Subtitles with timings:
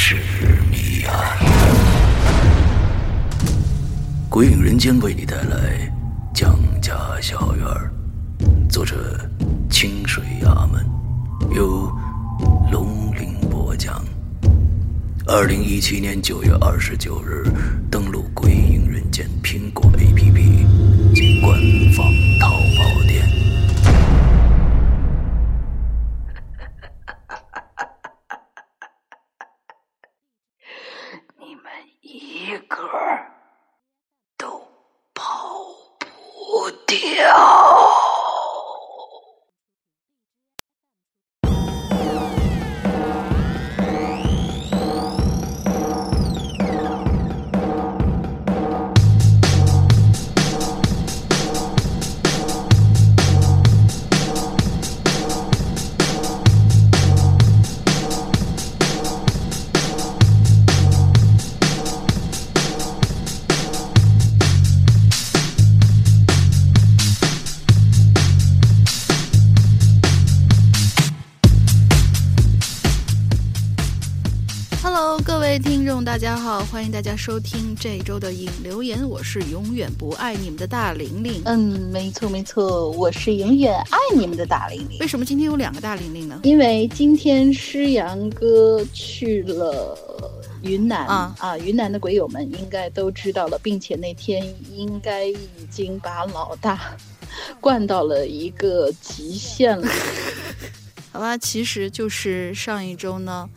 [0.00, 0.14] 是
[0.70, 1.36] 谜案。
[4.30, 5.92] 鬼影人间为你带来
[6.32, 7.66] 江家小院。
[8.70, 8.96] 作者：
[9.68, 10.88] 清水衙门，
[11.50, 11.92] 由
[12.70, 14.04] 龙鳞播讲。
[15.26, 17.42] 二零一七年九月二十九日，
[76.70, 81.40] 欢迎大家收听这一周的影留言，我是永远不爱你们的大玲玲。
[81.46, 81.56] 嗯，
[81.90, 84.98] 没错没错，我是永远爱你们的大玲玲。
[85.00, 86.40] 为什么今天有两个大玲玲呢？
[86.44, 89.96] 因为今天诗阳哥去了
[90.62, 95.38] 云南啊啊，云南的鬼友们应该都知道了，并且那天应该已
[95.70, 96.94] 经把老大
[97.62, 99.88] 灌到了一个极限了。
[101.10, 103.48] 好吧，其实就是上一周呢。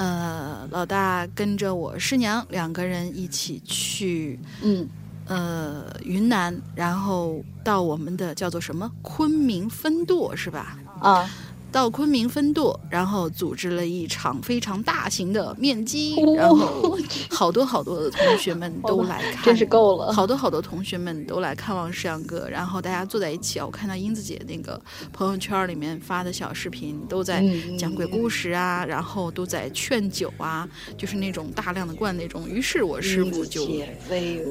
[0.00, 4.88] 呃，老大跟着我师娘两个人一起去，嗯，
[5.26, 10.78] 呃，云南，然后到我们的叫做什么昆明分舵是吧？
[11.02, 11.28] 啊。
[11.72, 16.98] 到昆明分舵，然后组织了一场非常大型的面基，然后
[17.30, 20.12] 好多好多的同学们都来看，真是够了。
[20.12, 24.80] 好多好多同学们都来看望世阳哥，然后大家坐在一起啊，我看到英子姐那个
[25.12, 27.44] 朋友圈里面发的小视频，都在
[27.78, 32.48] 讲鬼故事啊，然后都在劝酒啊，就是那种大量的灌那种。
[32.48, 33.66] 于是我师傅就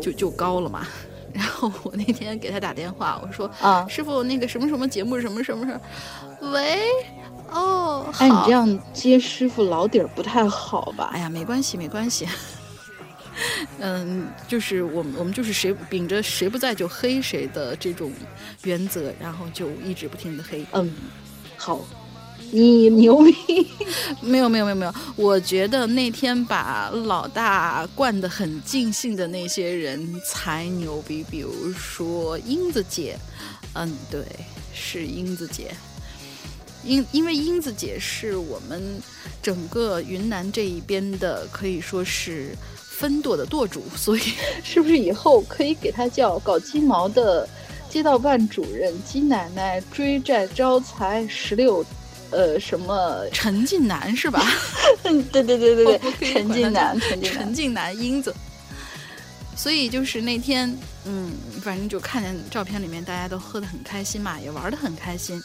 [0.02, 0.88] 就就高了嘛。
[1.34, 6.80] 然后我那天给他打电话，我说：“啊，师傅，那个什么什么节目，什么什么什么，喂，
[7.52, 11.10] 哦，哎，你这样接师傅老底儿不太好吧？
[11.14, 12.28] 哎呀，没关系，没关系。
[13.80, 18.12] 嗯，就是我们我们就是谁秉着谁不在就黑谁的这种
[18.64, 20.66] 原则，然后就一直不停的黑。
[20.74, 20.94] 嗯，
[21.58, 21.80] 好。”
[22.52, 23.68] 你牛逼？
[24.22, 31.24] 没有没有没有没有，我觉得那天把老大灌得很尽兴的那些人才牛逼。
[31.30, 33.18] 比如说英子姐，
[33.74, 34.24] 嗯，对，
[34.74, 35.72] 是英子姐。
[36.84, 39.02] 因因为英子姐是我们
[39.42, 44.22] 整个云南这一边的，可以说是分舵的舵主，所以
[44.64, 47.48] 是不是以后可以给她叫搞鸡毛的
[47.90, 51.86] 街道办主任、鸡奶奶、追债招财十六？
[52.32, 54.44] 呃，什么陈近南是吧？
[55.04, 58.34] 对对对对对，陈近南，陈近南英子。
[59.56, 60.74] 所以就是那天，
[61.04, 61.32] 嗯，
[61.62, 65.42] 反正就看见照片里面大家都喝得很开心嘛，也玩得很开心。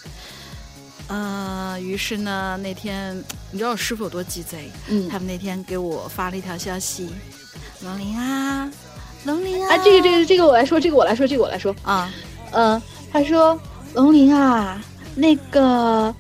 [1.09, 3.17] 呃，于是呢，那天
[3.51, 4.71] 你知道我师傅有多鸡贼？
[4.89, 7.11] 嗯，他们那天给我发了一条消息
[7.83, 8.71] ：“龙鳞啊，
[9.25, 12.13] 龙鳞啊！”啊，这个这个这个我来说，这个我来说，这个我来说啊。
[12.53, 12.81] 嗯，
[13.11, 13.61] 他说
[13.95, 14.81] ：“龙鳞啊，
[15.17, 16.15] 那个。”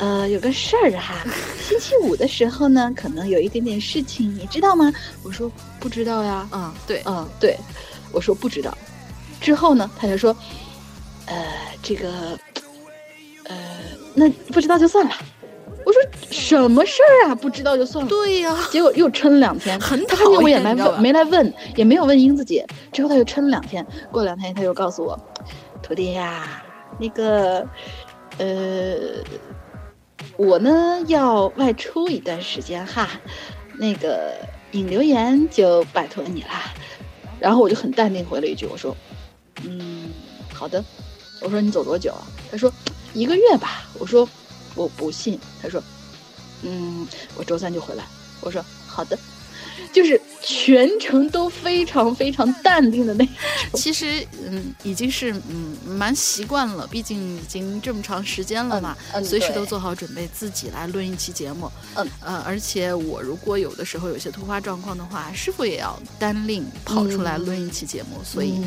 [0.00, 1.14] 呃，有个事儿哈，
[1.60, 4.90] 星期五的时候呢，可能有一点点事情，你知道吗？
[5.22, 6.48] 我说不知道呀。
[6.52, 7.54] 嗯，对，嗯，对，
[8.10, 8.76] 我说不知道。
[9.42, 10.34] 之后呢，他就说，
[11.26, 11.36] 呃，
[11.82, 12.10] 这个，
[13.44, 13.56] 呃，
[14.14, 15.12] 那不知道就算了。
[15.84, 17.34] 我说什么事儿啊？
[17.34, 18.08] 不知道就算了。
[18.08, 18.56] 对呀。
[18.70, 22.66] 结果又撑了两天，很他我也没问，没来问，也没有问英子姐。
[22.90, 25.18] 之后他又撑了两天，过两天他又告诉我，
[25.82, 26.62] 徒弟呀，
[26.98, 27.68] 那个，
[28.38, 29.22] 呃。
[30.40, 33.10] 我呢要外出一段时间哈，
[33.78, 34.34] 那个
[34.72, 36.72] 引留言就拜托你啦。
[37.38, 38.96] 然后我就很淡定回了一句，我说，
[39.64, 40.08] 嗯，
[40.50, 40.82] 好的。
[41.42, 42.26] 我说你走多久啊？
[42.50, 42.72] 他说
[43.12, 43.86] 一个月吧。
[43.98, 44.26] 我说
[44.74, 45.38] 我不信。
[45.60, 45.82] 他说，
[46.62, 48.04] 嗯，我周三就回来。
[48.40, 49.18] 我说好的。
[49.92, 53.34] 就是全程都非常非常淡定的那种。
[53.74, 61.70] 其实，嗯，已经是嗯蛮习惯了，毕竟已经这么长时间了嘛，嗯嗯随时都做好准备自己来论一期节目。
[61.96, 68.62] 嗯呃，而且我如果有的时候有些突发状况的话，师傅也要单另跑出来嗯录一期节目，所以。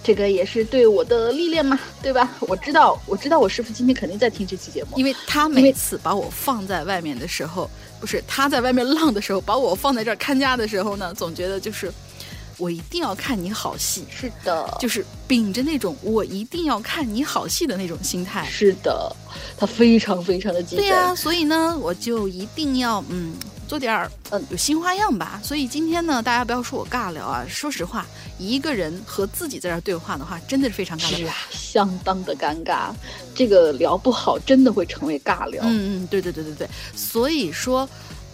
[0.00, 2.34] 嗯这个也是对我的历练嘛，对吧？
[2.40, 4.98] 我知道，我知道我师傅今天肯定在听这期节目。
[4.98, 7.70] 因为他每次把我放在外面的时候，
[8.00, 11.92] 不是他在外面浪的时候，把我放在这儿看家的时候呢，总觉得就是
[12.56, 18.48] 我一定要看你好戏，是的，就是秉着那种我一定要看你好戏的那种心态。
[18.50, 19.14] 是的，
[19.58, 20.84] 他非常非常的激动。
[20.84, 23.34] 对呀、所以呢，我就一定要嗯
[23.70, 25.40] 做点儿嗯有新花样吧。
[25.44, 28.04] 所以今天呢，大家不要说我尬聊啊，说实话，
[28.36, 31.18] 一个人和自己在这儿对话的话，真的是非常尬聊。
[31.18, 32.90] 是啊，相当的尴尬。
[33.32, 35.62] 这个聊不好，真的会成为尬聊。
[35.64, 37.88] 嗯嗯，对对对对对，所以说，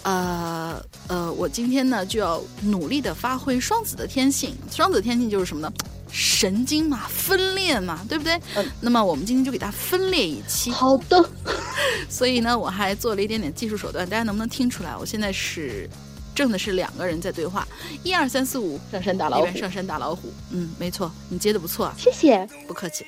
[0.07, 4.55] 呃呃，我今天呢就要努力的发挥双子的天性。
[4.71, 5.73] 双子天性就是什么呢？
[6.13, 8.41] 神经嘛，分裂嘛，对不对？
[8.55, 8.65] 嗯。
[8.81, 10.71] 那么我们今天就给它分裂一期。
[10.71, 11.29] 好的，
[12.09, 14.97] 所以呢，我还做了一点点技术手段，大家能不能听出来？
[14.97, 15.91] 我现在是
[16.37, 17.67] 正的是两个人在对话，
[18.05, 19.59] 一二三四五，上山打老虎。
[19.59, 20.33] 上山打老虎。
[20.53, 21.95] 嗯，没错，你接的不错啊。
[21.99, 22.49] 谢谢。
[22.69, 23.05] 不客气。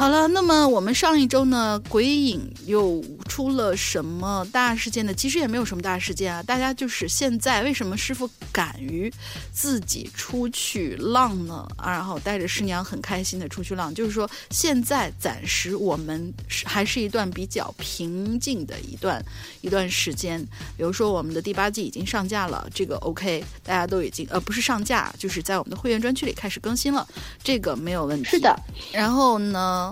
[0.00, 5.12] 好了，那么我们上一周呢，鬼影又出了什么大事件呢？
[5.12, 9.12] 其实也没有什么大事件啊，大家就是现在为什么师傅敢于
[9.52, 11.68] 自己出去浪呢？
[11.76, 19.22] 啊，然后带着师娘很开心的出去浪，就是说现在暂时我们是还是一段比较平静的一段
[19.60, 20.40] 一段时间。
[20.78, 27.06] 比如说我们的第八季已经上架了，这个 OK，大家都已经呃不是上架，就是在我们的会员专区里开始更新了，
[27.44, 28.30] 这个没有问题。
[28.30, 28.58] 是的，
[28.94, 29.89] 然后呢，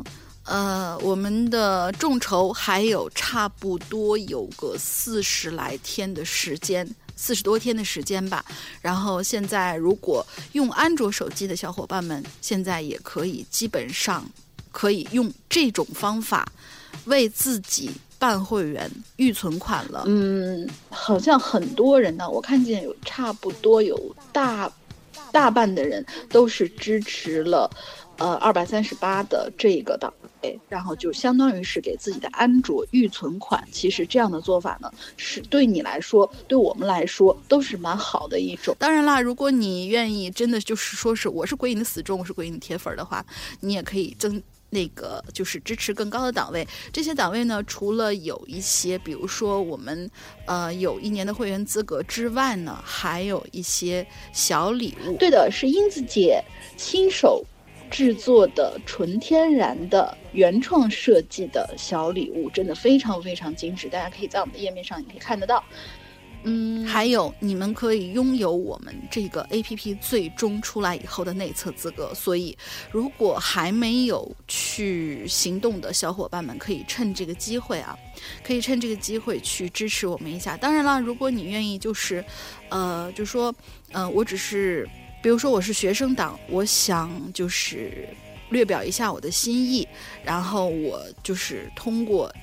[0.49, 6.89] 呃，我们的众筹还有差不多有个四十来天的时间。
[7.21, 8.45] 四十多天的时间吧，
[8.81, 14.25] 然后现在如果用安卓手机的小伙伴们，现在也可以基本上
[14.71, 16.47] 可以用这种方法
[17.07, 17.91] 为自己
[18.21, 20.05] 办会员预存款了。
[20.07, 24.71] 嗯，好像很多人呢，我看见有差不多有大
[25.33, 27.69] 大半的人都是支持了，
[28.19, 30.28] 呃，二百三十八的这个档位，
[30.69, 33.67] 然后就相当于是给自己的安卓预存款。
[33.73, 38.75] 其实这样的做法呢，是对你来说，对我们来说都是蛮好的一种。
[38.79, 43.25] 当然啦，如果你愿意，真的就是说是我是鬼影的死忠，我是鬼影的铁粉儿的话，
[43.61, 46.67] 你也可以增那个就是支持更高的档位。
[46.93, 50.11] 这些档位呢，除了有一些，比如说我们
[50.45, 55.17] 呃有一年的会员资格之外呢，还有一些小礼物。
[55.17, 56.45] 对的，是英子姐
[56.77, 57.43] 亲手
[57.91, 65.63] 制作的纯天然的原创设计的小礼物，真的非常非常精致，大家可以在我们的页面上也可以看得到。
[66.45, 72.15] 嗯，还有，你们可以拥有我们这个 A P P 最终出来以后的内测资格。
[72.15, 72.57] 所以，
[72.93, 77.99] 如果还没有去行动的小伙伴们，可以趁这个机会啊，
[78.45, 80.57] 可以趁这个机会去支持我们一下。
[80.57, 82.25] 当然了，如果你愿意，就是，
[82.69, 83.53] 呃，就说，
[83.91, 84.89] 呃，我只是，
[85.29, 88.09] 比如说我是学生党，我想就是
[88.49, 89.87] 略表一下我的心意，
[90.25, 92.35] 然后我就是通过。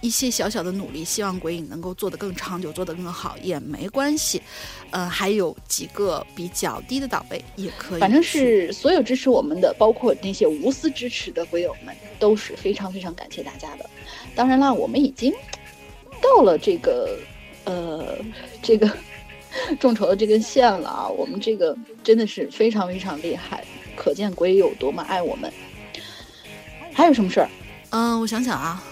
[0.00, 4.42] 一些小小的努力，希望鬼影能够做得更长久，做得更好也没关系。
[4.90, 8.00] 呃，还有几个比较低的档位也可以。
[8.00, 13.88] 反正是所有支持我们的，包括那些无私支持的鬼友们，都是非常非常感谢大家的。
[14.34, 15.32] 当然啦，我们已经
[16.20, 17.16] 到了这个
[17.64, 18.18] 呃
[18.60, 18.88] 这个
[19.80, 23.64] 众筹的这根线了啊，我们这个真的是非常非常厉害，
[23.96, 25.52] 可见鬼有多么爱我们。
[26.92, 27.48] 还有什么事儿？
[27.90, 28.82] 嗯、我想想啊，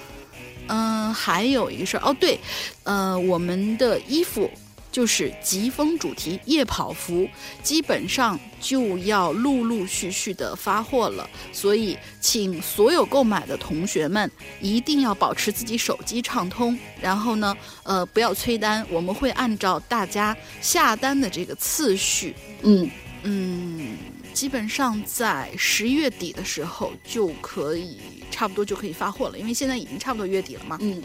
[0.68, 2.38] 嗯、还有一个事儿哦，对，
[2.84, 4.50] 呃，我们的衣服
[4.96, 7.28] 就是疾风主题夜跑服，
[7.62, 22.90] 基本上就要陆陆续续的发货了，所以请所有购买的同学们一定要保持自己手机畅通，然后呢，呃，不要催单，我们会按照大家下单的这个次序，嗯，
[23.22, 23.98] 嗯，
[24.32, 27.98] 基本上在十一月底的时候就可以，
[28.30, 31.02] 差不多就可以发货了，因为现在已经差不多月底了嘛，嗯，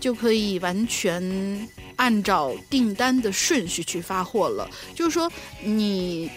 [0.00, 4.68] 就可以完全按照订单的顺序去发货了。
[4.94, 5.30] 就是说，
[5.62, 6.30] 你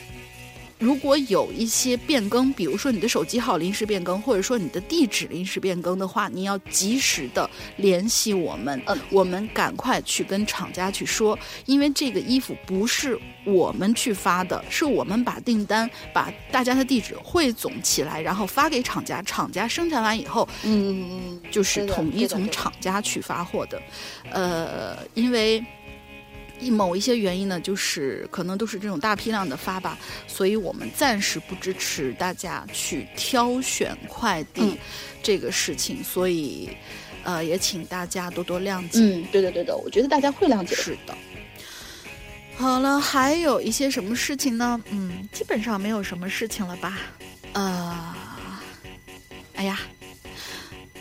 [0.79, 23.81] 如果有一些变更，比如说你的手机号临时变更，或者说你的地址临时变更的话，你要及时的联系我们，呃我们赶快去跟厂家去说，因为这个衣服不是我们去发的，是我们把订单、把大家的地址汇总起来，然后发给厂家，厂家生产完以后，嗯嗯就是统一从厂家去发货的，
[24.31, 25.78] 呃，因为一
[26.67, 29.95] 某一些原因呢，就是可能都是这种大批量的发吧，
[30.27, 34.77] 所以我们暂时不支持大家去挑选快递嗯
[35.21, 36.69] 这个事情，所以
[37.23, 38.99] 呃也请大家多多谅解。
[38.99, 40.81] 嗯，对的对的，我觉得大家会谅解的。
[40.81, 41.15] 是的。
[42.57, 44.81] 好了，还有一些什么事情呢？
[44.89, 46.97] 嗯，基本上没有什么事情了吧？
[47.53, 48.15] 呃，
[49.55, 49.79] 哎呀，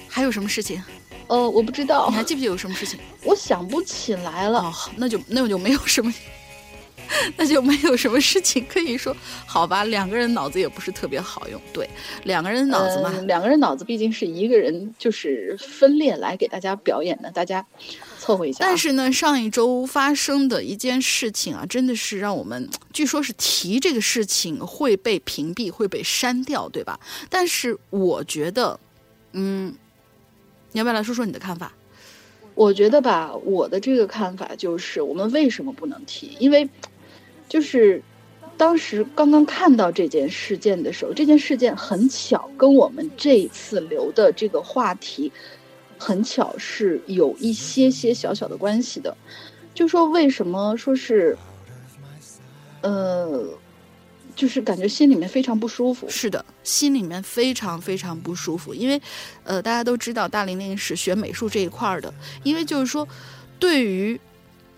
[0.09, 0.81] 还有什么事情？
[1.29, 2.99] 呃，我不知道你，还记不记得有什么事情？
[3.23, 4.61] 我想不起来了。
[4.61, 6.13] 哦，那就那就没有什么，
[7.37, 9.15] 那就没有什么事情可以说。
[9.47, 11.89] 好吧，两个人脑子也不是特别好用，对，
[12.25, 17.65] 两个人脑子嘛，嗯两个人脑子毕竟是一个人，就是分裂来给大家表演的，大家
[18.19, 18.69] 凑合一下啊。
[18.69, 26.99] 但是呢，上一周发生的一件事情啊，真的是让我们，据说是提这个事情会被屏蔽、会被删掉，对吧？
[27.29, 28.79] 但是我觉得，
[29.33, 29.75] 嗯，
[30.73, 31.73] 你要不要来说说你的看法？
[32.55, 36.37] 我觉得吧，我的这个看法就是，我们为什么不能提？
[36.41, 36.69] 因为
[37.49, 38.03] 就是
[38.57, 45.31] 当时刚刚看到这件事件的时候，这件事件很巧跟我们这一次留的这个话题
[45.97, 49.17] 很巧是有一些些小小的关系的。
[49.73, 51.39] 就说为什么说是，
[52.81, 53.47] 呃，
[54.39, 56.09] 就是感觉心里面非常不舒服。
[56.09, 59.03] 是的，心里面非常非常不舒服，因为，
[59.43, 62.15] 呃，大家都知道大玲玲是学美术这一块儿的，
[62.45, 63.07] 因为就是说，
[63.59, 64.19] 对于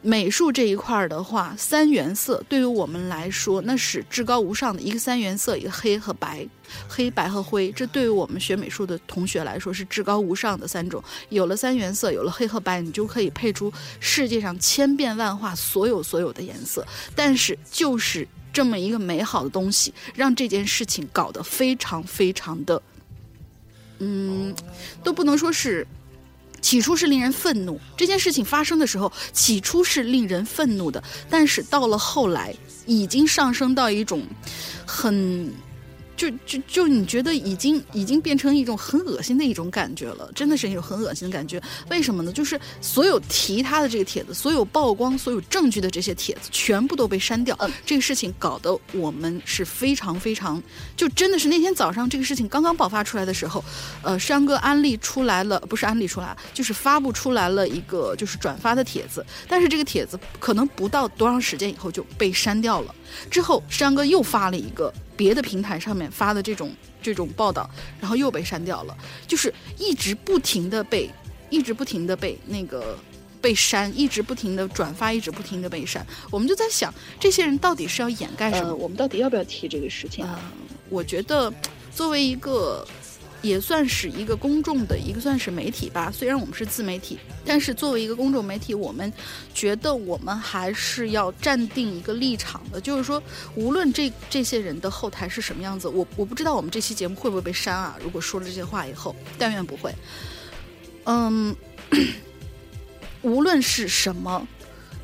[0.00, 6.48] 美术这一块儿的话，三原色对于我们来说那是至高无上的，一个三原色，一个黑和白，
[6.88, 11.04] 黑白和灰，这对于我们学美术的同学来说是至高无上的三种。
[11.28, 16.82] 有了三原色，有了黑和白，你就可以配出世界上千变万化所有所有的颜色。
[17.14, 22.82] 但是就是这么一个美好的东西，让这件事情搞得非常非常的，
[23.98, 24.54] 嗯，
[25.02, 25.86] 都不能说是。
[26.62, 32.54] 起初是令人愤怒，这件事情发生的时候，起初是令人愤怒的，但是到了后来，
[32.84, 34.22] 已经上升到一种
[34.86, 35.50] 很，
[36.20, 41.58] 就就就你觉得已经已经变成一种很恶心的一种感觉了，真的是一种很恶心的感觉。
[41.88, 42.30] 为什么呢？
[42.30, 47.56] 就是所有提他的这个帖子，所有曝光、所有证据的这些帖子，全部都被删掉。
[47.60, 50.62] 嗯这个事情搞得我们是非常非常，
[50.94, 53.64] 就真的是那天早上这个事情刚刚爆发出来的时候，
[54.02, 62.94] 呃，山哥安利出来了，不是安利出来，就是发布出来了一个就是转发的帖子，但是这个帖子可能不到多长时间以后就被删掉了。
[63.30, 67.68] 之后山哥又发了一个别的平台上面发的这种这种报道，
[68.00, 71.10] 然后又被删掉了，就是一直不停的被，
[71.48, 72.98] 一直不停的被那个。
[73.42, 78.68] 被删，一直不停的转发，一直不停的被删，我们就在想，这些人到底是要掩盖什么？
[78.68, 80.52] 呃，我们到底要不要提这个事情嗯、啊？
[80.90, 81.50] 我觉得
[81.90, 82.86] 作为一个
[83.42, 89.10] 也算是一个公众的一个算是媒体吧，虽然我们是自媒体，但是作为一个公众媒体，我们
[89.54, 93.22] 觉得我们还是要站定一个立场的，就是说，
[93.54, 97.98] 无论这这些人的后台是什么样子，我我不知道我们这期节目会不会被删啊？
[98.02, 99.94] 如果说了这些话以后，但愿不会。
[101.04, 101.56] 嗯，
[103.22, 104.46] 无论是什么，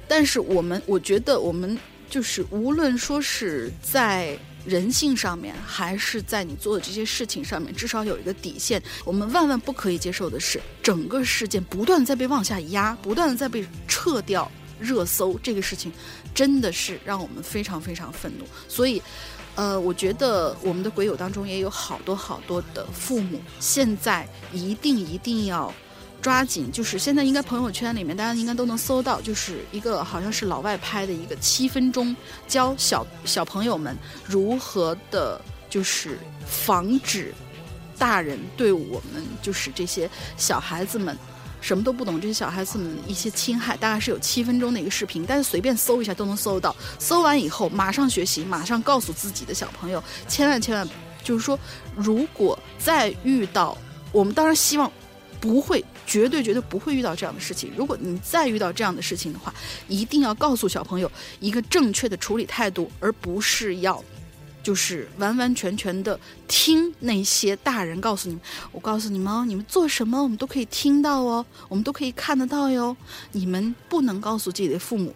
[0.07, 1.79] 但是我们我觉得我们
[2.11, 8.83] 就是无论说是在人性上面，还是在你做的这些事情上面，至少有一个底线。
[9.05, 15.93] 我们万万不可以接受的是，整个事件不断地在被往下压，不断的在被撤掉热搜，这个事情
[16.35, 18.45] 真的是让我们非常非常愤怒。
[18.69, 19.01] 所以。
[19.57, 25.73] 呃，我觉得我们的鬼友当中也有好多好多的父母，现在一定一定要
[26.27, 32.17] 抓紧，就是现在应该朋友圈里面大家应该都能搜到，就是一个好像是老外拍的一个七分钟
[32.49, 35.41] 教小小朋友们如何的，
[35.71, 37.33] 就是防止
[37.97, 41.17] 大人对我们就是这些小孩子们。
[41.61, 46.75] 什么都不懂，这些小孩子们一些侵害，大概是有七分钟的一个视频，但是随便搜一下都能搜到。
[46.99, 50.89] 搜完以后，马上学习，马上告诉自己的小朋友，千万千万，
[51.23, 51.57] 就是说，
[51.95, 53.79] 如果再遇到，
[54.11, 54.91] 我们当然希望
[55.41, 57.71] 不会，绝对绝对不会遇到这样的事情。
[57.77, 59.53] 如果你再遇到这样的事情的话，
[59.89, 61.11] 一定要告诉小朋友
[61.41, 64.03] 一个正确的处理态度，而不是要。
[64.63, 72.97] 就是完完全全的听那些大人告诉你们，我告诉你们哦，你们做什么我们都可以听到哦，我们都可以看得到哟。
[73.31, 75.15] 你们不能告诉自己的父母，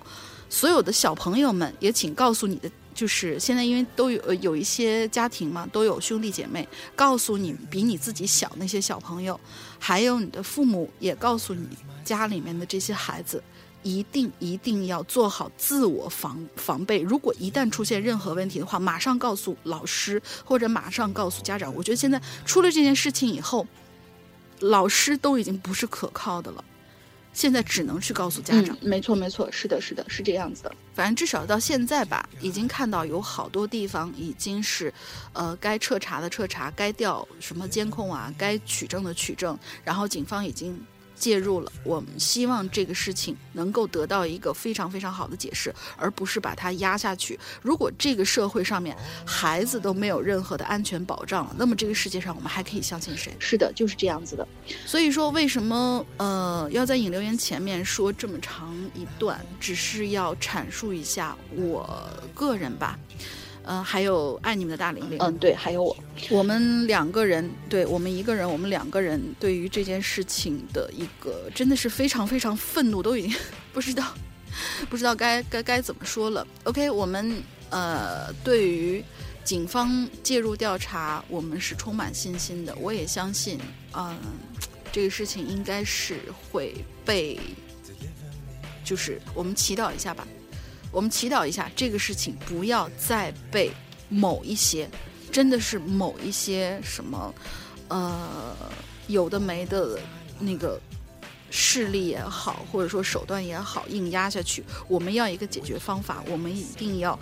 [0.49, 9.41] 所有的小朋友们也请告诉你的，就是现在因为都有有一些家庭嘛，都有兄弟姐妹，告诉你比你自己小那些小朋友，
[9.81, 11.67] 还有你的父母也告诉你
[12.05, 13.43] 家里面的这些孩子。
[13.83, 17.01] 一定一定要做好自我防防备。
[17.01, 21.75] 如果一旦出现任何问题的话，马上告诉老师或者马上告诉家长。
[21.75, 23.67] 我觉得现在出了这件事情以后，
[24.59, 26.63] 老师都已经不是可靠的了。
[27.33, 28.77] 现在只能去告诉家长。
[28.81, 30.75] 嗯，没错没错，是的，是的，是这样子的。
[30.95, 34.93] 反正至少到现在吧，已经看到有好多地方已经是，
[35.33, 40.79] 呃，该彻查的彻查，该调什么监控啊，该取证的取证，然后警方已经
[41.21, 41.71] 介入了。
[41.85, 47.39] 我们希望这个事情能够得到一个非常非常好的解释，而不是把它压下去。
[47.63, 53.33] 如果这个社会上面孩子都没有任何的安全保障了，那么这个世界上我们还可以相信谁？
[53.39, 54.49] 是的，就是这样子的。
[54.87, 62.99] 所以说，为什么呃要在引流言前面说这么长一段，只是要阐述一下我个人吧。
[63.63, 65.97] 呃，还有爱你们的大玲玲，嗯，对，还有我，
[66.31, 73.37] 我们两个人，对我们一个人，我们两个人对于这件事情的一个真的是非常非常愤怒，都已经
[73.73, 74.13] 不知道
[74.89, 76.47] 不知道该该该怎么说了。
[76.65, 79.05] OK，我们呃对于
[79.45, 82.75] 警方介入调查，我们是充满信心的。
[82.77, 83.59] 我也相信，
[83.95, 84.17] 嗯、
[84.91, 86.19] 这个事情应该是
[86.51, 86.75] 会
[87.05, 87.39] 被，
[88.85, 90.27] 就是我们祈祷一下吧。
[90.93, 93.71] 我们祈祷一下，这个事情不要再被
[94.09, 94.89] 某一些，
[95.31, 97.33] 真的是某一些什么，
[97.89, 98.57] 呃，
[99.07, 99.99] 有的没的
[100.39, 100.81] 那个
[101.51, 104.65] 势力也好，或者说手段也好，硬压下去。
[104.89, 107.19] 我们要一个解决方法，我们一定要，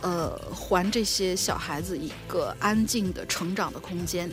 [0.00, 4.30] 呃，还这些小孩子一个安静的成长的空间。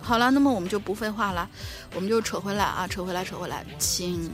[0.00, 1.48] 好了，那么我们就不废话了，
[1.94, 4.30] 我们就扯回来啊，扯回来，扯回来，请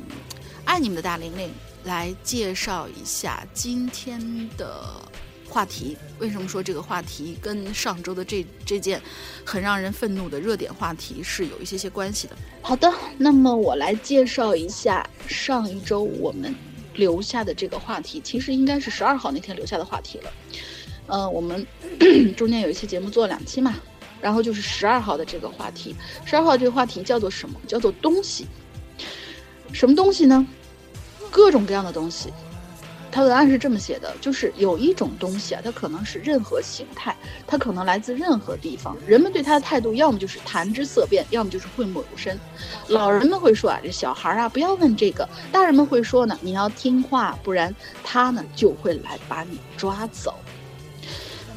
[0.65, 1.51] 爱你们的大玲玲
[1.85, 4.21] 来介绍一下今天
[4.57, 4.85] 的
[5.49, 5.97] 话题。
[6.19, 9.01] 为什么说这个话题跟上周的这这件
[9.45, 12.37] 很让人愤怒的热点话题是有一些些关系的？
[12.63, 16.55] 好的，那么我来介绍一下上一周我们
[16.95, 20.33] 留下的这个话题，其实应该是十二号那天留下的话题了。
[21.07, 21.67] 呃，我们
[22.37, 23.75] 中间有一期节目做了两期嘛，
[24.21, 25.97] 然后就是十二号的这个话题。
[26.25, 27.59] 十二号这个话题叫做什么？
[27.67, 28.47] 叫做东西。
[29.73, 30.47] 什么东西呢？
[31.31, 32.33] 各种各样的东西。
[33.13, 42.39] 他文案是这么写的，就是有一种东西啊，它可能是任何形态，它可能来自任何地方，人们对它的态度要么就是谈之色变，要么就是讳莫如深。
[42.87, 50.37] 老人们会说啊，这小孩啊不要问这个；大人们会说呢，你要听话，不然他呢就会来把你抓走。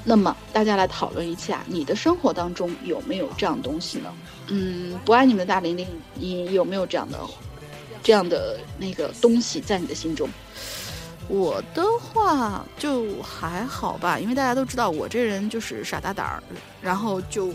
[0.04, 4.12] 那么大家来讨论一下，你的生活当中有没有这样东西呢？
[4.48, 7.20] 嗯，不爱你们的大玲玲，你有没有这样的
[8.04, 10.30] 这样的那个东西在你的心中？
[11.30, 16.44] 我的话就还好吧，因为大家都知道我这人就是傻大胆儿，
[16.82, 17.54] 然后就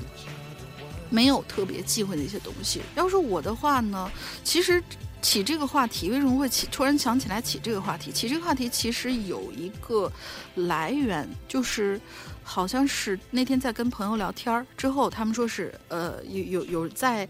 [1.10, 2.80] 没有特别忌讳的一些东西。
[2.94, 4.10] 要是我的话呢，
[4.42, 4.82] 其实
[5.20, 6.66] 起这个话题为什么会起？
[6.72, 10.10] 突然想起来起这个话题，起这个话题其实有一个
[10.54, 12.00] 来源，就是
[12.42, 17.28] 好像是那天在跟朋友聊天儿之后，他们说是呃有有有在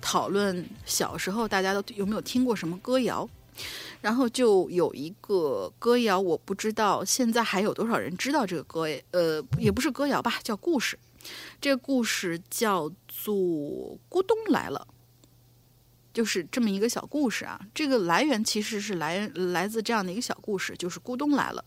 [0.00, 3.28] 讨论小时候大家都有没有听过什么歌谣。
[4.02, 10.98] 然后就有一个歌谣，我不知道现在还有多少人知道这个歌，呃，也不是歌谣吧，叫故事。
[11.58, 13.34] 这个故事叫做
[14.10, 14.86] 《咕咚来了》，
[16.12, 17.58] 就是这么一个小故事啊。
[17.74, 21.64] 这个来源其实是来来自这样的一个小故事，就是咕咚来了。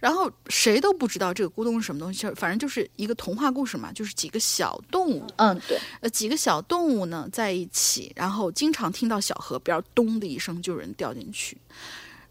[0.00, 11.56] 然后谁都不知道这个咕咚是什么东西，反正就是一个童话故事嘛，就是几个小动物，嗯，对，呃，几个小动物呢在一起，然后经常听到小河边咚的一声就有人掉进去，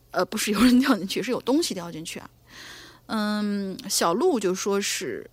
[0.09, 2.29] 呃，不是有人掉进去，是有东西掉进去啊。
[3.05, 5.29] 嗯，小鹿就说是，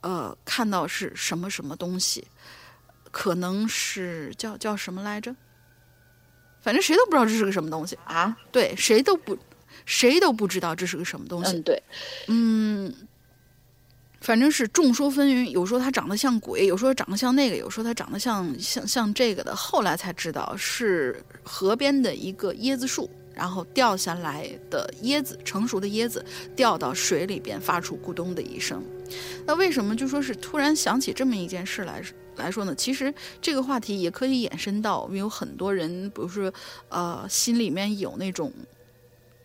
[0.00, 2.26] 呃，看到是什么什么东西，
[3.10, 5.36] 可能是叫叫什么来着，
[6.62, 9.36] 反正谁都不知道这是个什么东西啊，对，谁都不。
[9.86, 11.56] 谁都不知道这是个什么东西。
[11.56, 11.82] 嗯，对，
[12.26, 12.94] 嗯，
[14.20, 19.54] 反正是众说纷纭，有说它长得像鬼，有说长得像那个，有说它长得像像像这个的。
[19.54, 26.24] 后来才知道是河边的一个椰子树，然后掉下来的椰子，成熟的椰子
[26.56, 28.82] 掉到水里边，发出咕咚的一声。
[29.46, 32.02] 那为什么就说是突然想起这么一件事来
[32.34, 32.74] 来说呢？
[32.74, 36.52] 其实这个话题也可以延伸到，我们有很多人，比如说
[36.88, 38.52] 呃，心里面有那种。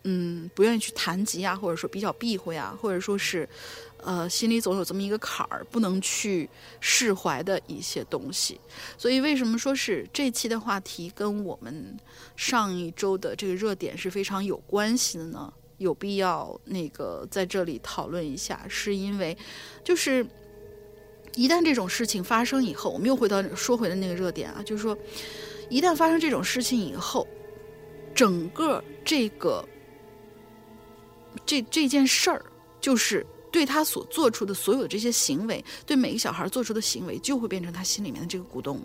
[0.04, 3.48] 嗯，不愿意去谈及啊，或者说比较避讳啊，或者说是，
[3.98, 8.60] 呃，心里总有这么一个坎儿，不能去释怀的一些东西。
[8.98, 11.96] 所以，为什么说是这期的话题跟我们
[12.36, 15.54] 上一周的这个热点是非常有关系的呢？
[15.78, 19.38] 有必要那个在这里讨论一下，是因为
[19.84, 20.26] 就是
[21.36, 24.98] 一旦这种事情发生以后，我们又回到说回的那个热点啊，就是说，
[25.70, 27.28] 一旦发生这种事情以后，
[28.16, 29.64] 整个这个。
[31.46, 32.46] 这这件事儿，
[32.80, 38.80] 就是对他所做出的所有这些行为，对每个小孩做出的行为，就会变成他心里面的这个股东。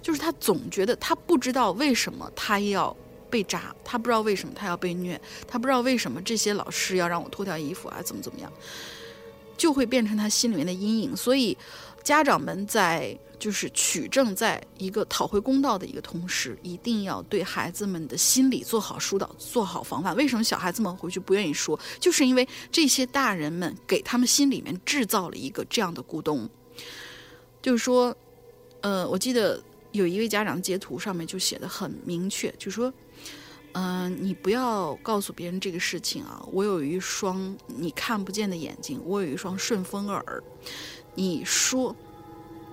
[0.00, 2.96] 就是他总觉得他不知道为什么他要
[3.28, 8.50] 被扎，他不知道为什么他要被虐，他不知道为什么这些老师要让我脱掉衣服啊，怎么怎么样，
[9.56, 11.16] 就会变成他心里面的阴影。
[11.16, 11.56] 所以
[12.02, 20.16] 家长们在就是取证，在一个讨回公道的一个同时，一定要对孩子们的心理做好疏导，做好防范。
[20.16, 21.78] 为什么小孩子们回去不愿意说？
[22.00, 26.48] 就是因为这些大人们给他们心里面制造了一个这样的咕咚，
[27.62, 28.16] 就是说，
[28.80, 32.92] 呃，我记得有一位家长截图上面就写的很明确，就说，
[33.72, 40.42] 嗯、你不要告诉别人这个事情啊，我有一双你看不见的眼睛，我有一双顺风耳，
[41.18, 41.94] 你说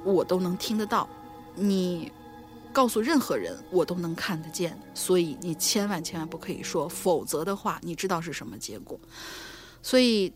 [0.04, 1.10] 我都能听得到，
[1.56, 2.12] 你
[2.72, 9.00] 告诉任何人我都能看得见，所以你千万千万不可以说，否则的话你知道是什么结果，
[9.82, 10.32] 所以。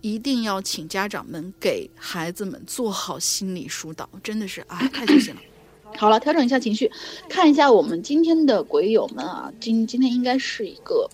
[0.00, 5.40] 一定要请家长们给孩子们做好心理疏导，真的是啊，太揪心了。
[5.96, 6.92] 好了，调整一下情绪，
[7.26, 11.08] 看一下我们今天的鬼友们啊，今今天应该是一个，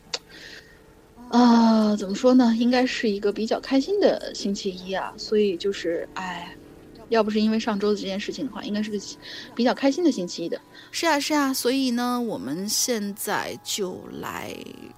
[1.30, 2.52] 啊、怎么说呢？
[2.58, 6.56] 应该是一个比较开心的星期一啊，所以就是，哎，
[7.08, 8.98] 要不是因为上周的这件事情的话，应该是个
[9.54, 10.60] 比较开心的星期一的。
[10.90, 14.52] 是啊，是啊，所以呢，我们现在就来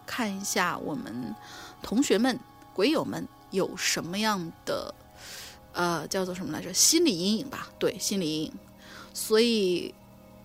[0.07, 1.35] 看一下我们
[1.83, 2.38] 同学们、
[2.73, 4.95] 鬼友们有什么样的，
[5.75, 6.73] 呃，叫做什么来着？
[6.73, 8.53] 心理阴影吧，对，心理阴影。
[9.12, 9.95] 所以，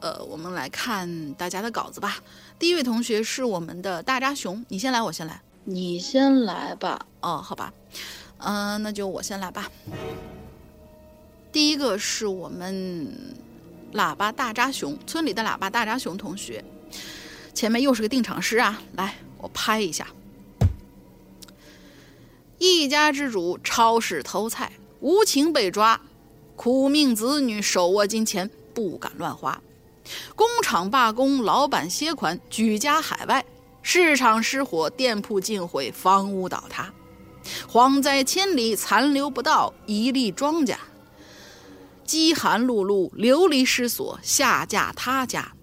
[0.01, 2.17] 呃，我们来看大家的稿子吧。
[2.59, 5.41] 第一位同学是我们的大扎熊，你先来，我先来。
[5.69, 7.05] 你先来吧。
[7.19, 7.73] 哦，好吧，
[8.37, 9.69] 嗯、那就我先来吧。
[11.51, 13.35] 第一个是我们
[13.93, 16.63] 喇叭大扎熊村里的喇叭大扎熊同学，
[17.53, 20.07] 前面又是个定场诗啊，来，我拍一下。
[22.57, 25.99] 一家之主超市偷菜，无情被抓，
[26.55, 29.61] 苦命子女手握金钱不敢乱花，
[30.33, 33.45] 工厂罢工，老板携款举家海外。
[33.89, 36.93] 市场失火，店铺尽毁，房屋倒塌，
[37.69, 40.75] 荒灾千里，残留不到一粒庄稼。
[42.03, 45.53] 饥寒辘辘，流离失所，下嫁他家。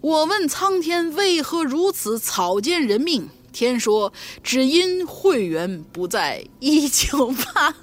[0.00, 3.28] 我问苍天为何如此草菅人命？
[3.52, 4.12] 天说
[4.44, 7.74] 只因会员不在一九八。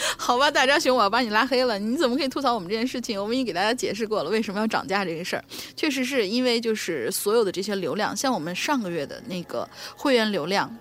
[0.16, 1.78] 好吧，大家熊，我要把你拉黑了。
[1.78, 3.20] 你怎么可以吐槽我们这件事情？
[3.20, 5.44] 我们已经给大家解释过了，为什么要涨价这个事儿，
[5.76, 10.74] 确实是因为就是所有的这些流量，像我们上个月的那个会员流量，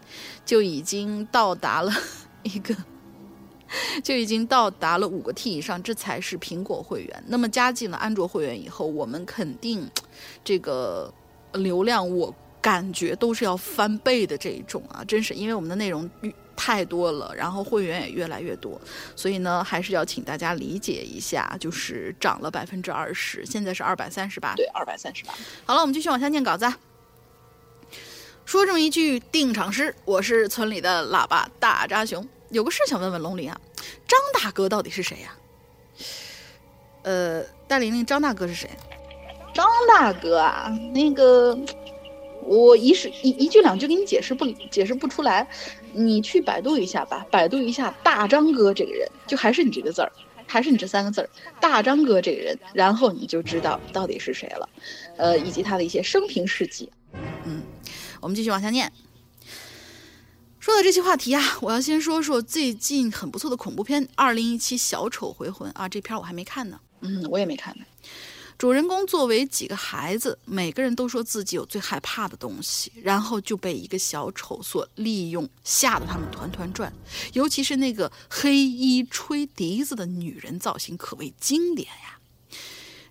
[0.45, 1.91] 就已经到达了
[2.43, 2.75] 一个，
[4.03, 7.23] 就已经到达了五个 T 以上，这才是苹果会员。
[7.27, 9.89] 那么加进了安卓会员以后，我们肯定
[10.43, 11.13] 这个
[11.53, 16.10] 流量，我感觉都是要翻倍的这一种啊，真是因为我们的内容
[16.62, 18.80] 太多了，然后会员也越来越多，
[19.15, 24.54] 所以呢，还是要请大家理解一下，就是涨了百分之二十，现在是二百三十八。
[24.56, 25.34] 对，二百三十八。
[25.63, 26.78] 好了，我们继续往下念稿子啊。
[28.45, 32.28] 说这么一句定场诗，我是村里的喇叭大扎熊。
[32.50, 33.62] 有个事想问问龙鳞啊，
[34.06, 35.36] 张大哥到底是谁呀、
[37.04, 38.69] 呃，戴玲玲，张大哥是谁？
[39.54, 41.58] 张大哥啊，那个
[42.41, 45.48] 我一时一一句两句给你解释不解释不出来，
[45.93, 50.12] 你去百度一下吧，百度一下大张哥这个人，就还是你这个字儿，
[50.47, 54.69] 还是你这三个字儿，大张哥这个人，然后你就知道到底是谁了，
[55.17, 56.89] 呃，以及他的一些生平事迹。
[57.45, 57.62] 嗯
[58.21, 58.91] 我们继续往下念。
[60.60, 66.80] 说到这期话题啊，我要先说说最近很不错的恐怖片《二零一七小丑回魂》啊，这片儿我还没看呢。
[67.02, 67.86] 嗯，我也没看呢。
[68.60, 76.91] 主人公作为几个孩子，每个人都说自己有最害怕的东西，然后就被一个小丑所利用，吓得他们团团转。
[77.32, 82.19] 尤其是那个黑衣吹笛子的女人造型，可谓经典呀。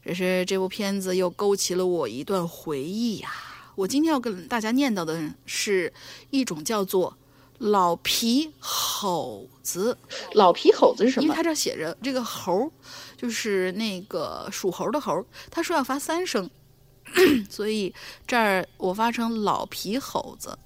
[0.04, 3.32] 只是这部片子又勾起了我一段回忆呀。
[3.74, 5.90] 我今天要跟大家念叨的是
[6.28, 7.16] 一种叫做
[7.56, 9.96] 老皮猴子，
[10.34, 11.42] 老皮猴子是什么因为它？
[11.42, 12.70] 这写着这个猴儿，
[13.18, 16.48] 就是那个属猴的猴，他说要发三声，
[17.50, 17.92] 所以
[18.26, 20.56] 这儿我发成老皮猴子，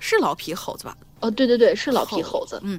[0.00, 0.98] 是老皮猴子吧？
[1.20, 2.60] 哦，对对对，是老皮猴子。
[2.64, 2.78] 嗯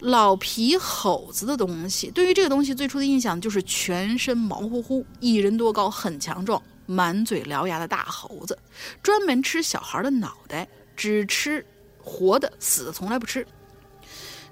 [0.00, 8.56] 老皮猴子的东西，对于这个东西最初的印象就是全身毛乎乎，一人多高，很强壮，满嘴獠牙的大猴子，
[9.02, 11.64] 专门吃小孩的脑袋，只吃
[11.98, 13.44] 活的，死的从来不吃。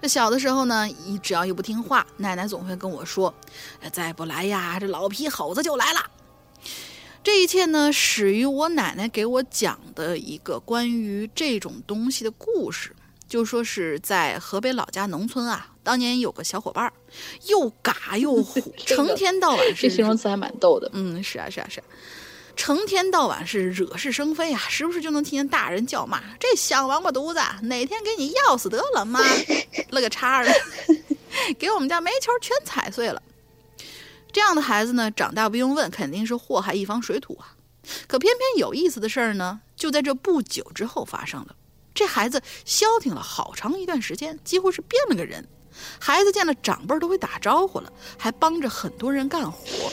[0.04, 3.32] 这小的时候呢，一只要一不听话，奶奶总会跟我说
[3.80, 6.10] ：“哎再不来呀，这老皮猴子就来了。”
[7.24, 12.94] 这一切呢，始于我奶奶给我讲的一个关于这种东西的故事。
[13.26, 16.92] 就说是在河北老家农村啊，当年有个小伙伴儿，
[17.48, 20.90] 又嘎又虎， 成天到晚这是形容词还蛮逗的。
[20.92, 21.84] 嗯，是啊，是啊，是啊，
[22.56, 29.20] 成天到晚是惹是生非啊，时不时就能听见大人叫骂：“这小王八犊子，哪天给你要死得了，妈
[29.90, 30.52] 了个叉的，
[31.58, 33.22] 给我们家煤球全踩碎了。”
[34.32, 37.54] 这样的孩子呢，长大不用问，肯定是祸害一方水土啊。
[38.06, 41.54] 可偏偏有意思的事儿呢，就在这不久之后发生了。
[41.94, 45.46] 这孩子消停了好长一段时间，几乎是变了个人。
[46.00, 49.92] 孩子见了长辈都会打招呼了，还帮着很多人干活。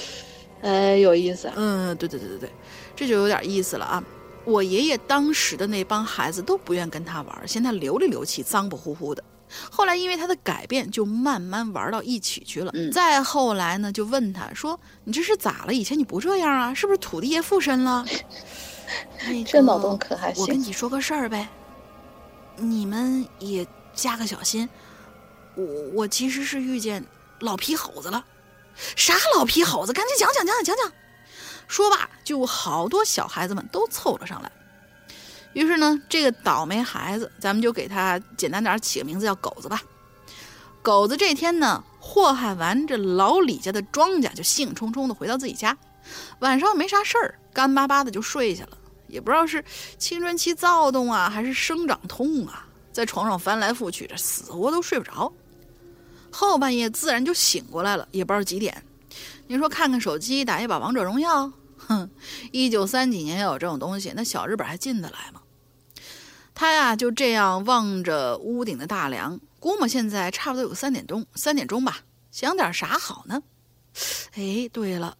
[0.61, 1.53] 哎，有意思啊。
[1.57, 2.51] 嗯，对对对对对，
[2.95, 4.03] 这就有点意思了啊！
[4.43, 9.23] 我爷爷当时的那帮孩子都不愿跟他玩，嫌他流里流气、脏不乎乎的。
[9.69, 12.71] 后来因为他的改变，就慢慢玩到一起去了。
[12.73, 15.73] 嗯再后来呢，就问他说：“你这是咋了？
[15.73, 16.73] 以前你不这样啊？
[16.73, 18.05] 是不是土地爷附身了？”
[19.27, 20.59] 那个这脑洞可还行我跟。
[20.59, 21.47] 你说个事儿呗，
[22.57, 24.67] 你们也加个小心。
[25.55, 27.05] 我我其实是遇见
[27.41, 28.23] 老皮猴子了，
[28.95, 29.93] 啥老皮猴子？
[29.93, 30.93] 赶紧讲讲讲讲讲讲。
[31.67, 34.51] 说罢，就好多小孩子们都凑了上来。
[35.53, 39.81] 于是呢，这个倒霉孩子，咱们就给他简单点起个名字叫狗子吧。
[40.81, 45.77] 狗子这天呢，祸害完这老李家的庄稼，就兴冲冲的回到自己家。
[46.39, 48.77] 晚上没啥事儿，干巴巴的就睡下了。
[49.07, 49.63] 也不知道是
[49.97, 55.31] 青春期躁动啊，还是生长痛啊，在床上翻来覆去，这死活都睡不着。
[56.31, 58.83] 后半夜自然就醒过来了，也不知道几点。
[59.47, 62.09] 你说看看手机，打一把王者荣耀， 哼，
[62.51, 65.41] 一九三几年要有这种东西，那小日本还进得来吗？
[66.53, 71.99] 他呀就这样望着屋顶的大梁，估摸现在差不多有三点钟，三点钟吧，
[72.31, 73.41] 想点啥好呢？
[74.35, 75.17] 哎，对了，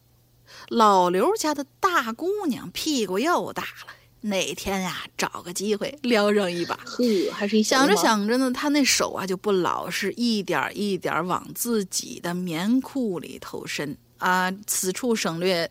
[0.68, 6.74] 老刘家的大姑娘屁股又大了，哪天呀找个机会撩上一把。
[6.84, 14.50] 呵，还是一小想着，想着呢，他那手啊就不老实，一点一点往自己的棉裤里头伸啊。
[14.66, 15.70] 此处省略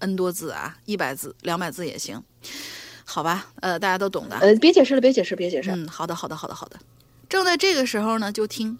[0.00, 2.22] n 多字啊，一百字、两百字也行，
[3.04, 3.46] 好吧？
[3.60, 4.36] 呃，大家都懂的。
[4.38, 5.70] 呃，别解释了，别解释，别解释。
[5.70, 6.78] 嗯，好的，好的，好的，好的。
[7.28, 8.76] 正在这个时候呢，就听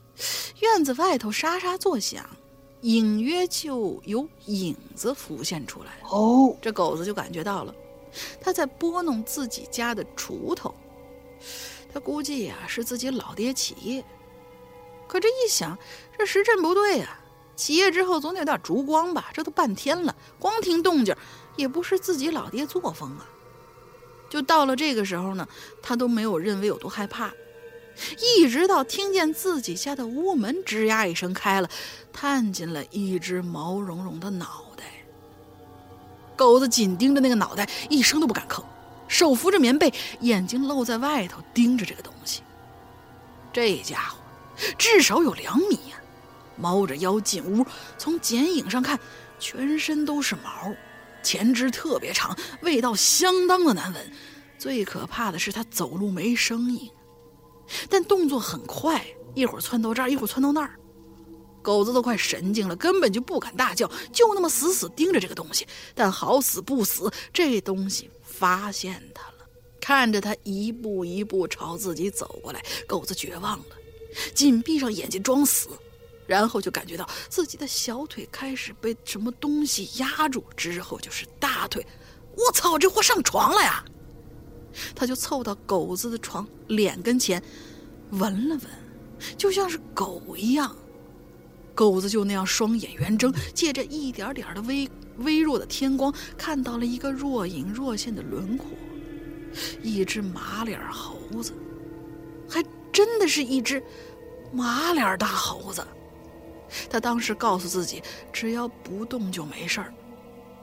[0.61, 2.28] 院子外头沙沙作响，
[2.82, 5.92] 隐约就有影子浮现出来。
[6.11, 7.74] 哦，这狗子就感觉到了，
[8.40, 10.75] 他在拨弄自己家的锄头。
[11.92, 14.05] 他估计呀、是自己老爹起夜。
[15.07, 15.79] 可这一想，
[16.16, 17.18] 这时辰不对呀、
[17.55, 19.31] 起夜之后总得有点烛光吧？
[19.35, 21.14] 这都半天了，光听动静
[21.57, 23.29] 也不是自己老爹作风啊。
[24.31, 25.46] 就到了这个时候呢，
[25.83, 27.31] 他都没有认为有多害怕，
[28.18, 31.68] 一直到听见自己家的屋门吱呀一声开了，
[32.11, 34.71] 探进了一只毛茸茸的脑。
[36.42, 38.64] 狗子紧盯着那个脑袋，一声都不敢吭，
[39.07, 42.42] 手扶着棉被，眼睛露在外头盯着这个东西。
[43.52, 44.18] 这家伙
[44.76, 45.96] 至少有两米呀、
[46.57, 47.64] 猫着腰进屋，
[47.96, 48.98] 从剪影上看，
[49.38, 50.74] 全身都是毛，
[51.22, 54.12] 前肢特别长，味道相当的难闻。
[54.59, 56.90] 最可怕的是，它走路没声音，
[57.88, 60.74] 但动作很快，一会儿窜到这儿，一会儿窜到那儿。
[61.62, 65.66] 狗子都快神经了，根本就不敢大叫，就那么死死盯着这个东西。
[65.94, 69.46] 但好死不死，这东西发现它了，
[69.81, 73.64] 看着它一步一步朝自己走过来，狗子绝望了，
[74.35, 75.68] 紧闭上眼睛装死，
[76.27, 81.87] 然后就感觉到自己的小腿开始被什么东西压住，之后就是大腿。
[82.37, 83.85] 我操，这货上床了呀！
[84.94, 87.42] 他就凑到狗子的床脸跟前，
[88.12, 88.62] 闻了闻，
[89.37, 90.75] 就像是狗一样。
[91.74, 98.68] 狗子就那样双眼圆睁，借着一点点的微微弱的天光，看到了一个若隐若现的轮廓，
[99.82, 101.52] 一只马脸猴子，
[102.48, 103.82] 还真的是一只
[104.52, 105.87] 马脸大猴子。
[106.88, 109.92] 他当时告诉自己，只要不动就没事儿。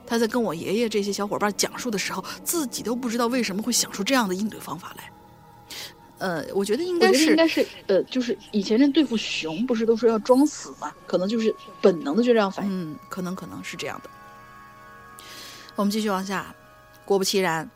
[0.06, 5.12] 他在跟我爷爷这些小伙伴讲述的时候，自己都不知道为什么会想出这样的应对方法来。
[6.20, 12.92] 呃，我觉得应该是应该是呃，就是以前人对付熊不是都说要装死吗，可能就是本能的就这样反应。
[12.92, 14.10] 嗯，可能可能是这样的。
[15.76, 16.54] 我们继续往下，
[17.04, 17.68] 果不其然，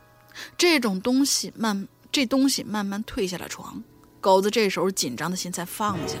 [0.57, 3.83] 这种东西慢，这东西慢慢退下了床。
[4.21, 6.15] 狗子这时候紧张的心才放下，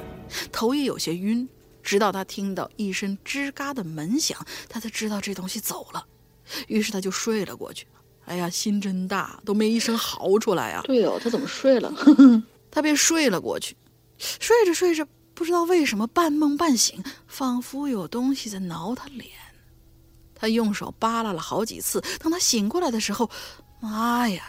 [0.51, 1.47] 头也有些晕。
[1.83, 4.35] 直到他听到一声吱嘎的门响，
[4.67, 6.03] 他才知道这东西走了。
[6.67, 7.85] 于是他就睡了过去。
[8.25, 10.81] 哎呀，心真大，都没一声嚎出来啊！
[10.85, 11.93] 对哦，他怎么睡了？
[12.71, 13.75] 他便睡了过去。
[14.17, 19.29] 睡着睡着，不知道为什么半梦半醒，仿佛有东西在挠他脸。
[20.33, 23.29] 他用手扒拉了好几次，等他醒过来的时候，
[23.79, 24.43] 妈呀，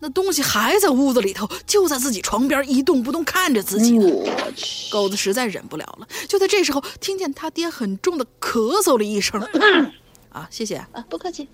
[0.00, 4.06] 那东西还在屋子里头，就在自己床边一动不动看着自己呢。
[4.06, 9.40] 我去，狗子实在忍不了了，就在这时候，听见他爹很重的咳嗽了一声。
[10.30, 10.76] 啊，谢谢。
[10.76, 11.48] 啊，不客气。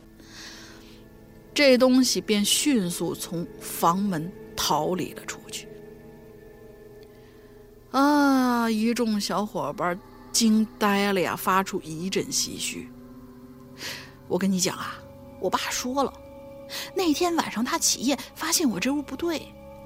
[1.57, 5.67] 这东西便迅速从房门逃离了出去。
[7.93, 8.69] 啊！
[8.69, 9.99] 一众小伙伴
[10.31, 12.91] 惊呆了呀，发出一阵唏嘘。
[14.29, 14.99] 我跟你讲啊，
[15.41, 16.13] 我爸说了，
[16.95, 19.41] 那天晚上他起夜发现我这屋不对，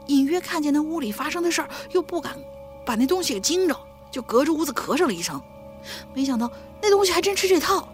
[0.08, 2.36] 隐约看见那屋里发生的事儿，又不敢
[2.84, 3.80] 把那东西给惊着，
[4.10, 5.40] 就隔着屋子咳上了一声。
[6.12, 6.50] 没想到
[6.82, 7.88] 那东西还真吃这套。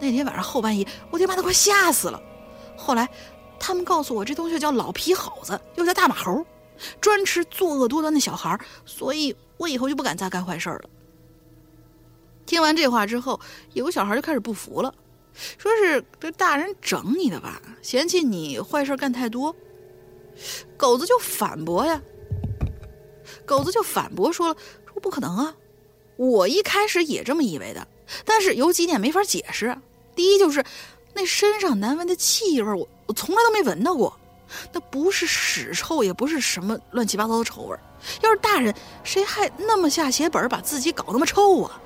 [0.00, 2.22] 那天晚上后半夜，我爹妈都快吓死了。
[2.78, 3.06] 后来
[3.58, 6.46] 他们告诉我，这东西叫老皮猴子，又叫大马猴，
[7.00, 10.82] 专吃作恶多端的小孩，所以我以后就不敢再干坏事了。
[12.46, 13.38] 听完这话之后，
[13.74, 14.94] 有个小孩就开始不服了，
[15.58, 19.54] 说是这大人整你的吧，嫌弃你坏事干太多。
[20.76, 22.00] 狗子就反驳呀，
[23.44, 25.54] 狗子就反驳说了，说不可能啊，
[26.16, 27.86] 我一开始也这么以为的，
[28.24, 29.76] 但是有几点没法解释。
[30.14, 30.64] 第一就是
[31.18, 34.16] 那身上难闻的气味，我我从来都没闻到过，
[34.72, 37.76] 那不是屎臭，也不是什么乱七八糟的臭味。
[38.22, 41.80] 要是大人，谁还那么下血本把自己搞那么臭啊？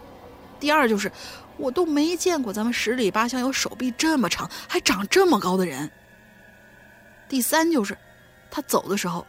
[0.60, 1.10] 第二就是，
[1.56, 5.90] 我都没见过咱们十里八乡有手臂这么长还长这么高的人。
[7.26, 7.96] 第三就是，
[8.50, 9.26] 他走的时候，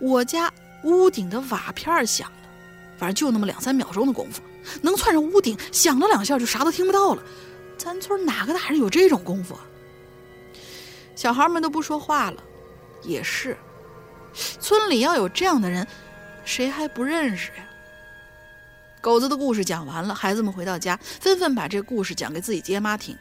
[0.00, 2.48] 我家屋顶的瓦片响了，
[2.98, 4.42] 反正就那么两三秒钟的功夫，
[4.82, 7.22] 能窜上屋顶响了两下就啥都听不到了。
[7.76, 9.60] 咱村哪个大人有这种功夫啊？
[11.14, 12.42] 小孩们都不说话了，
[13.02, 13.56] 也是，
[14.34, 15.86] 村里要有这样的人，
[16.44, 17.66] 谁还不认识呀？
[19.00, 23.16] 狗子的故事讲完了，孩子们回到家，纷纷把这故事讲给自己爹妈听。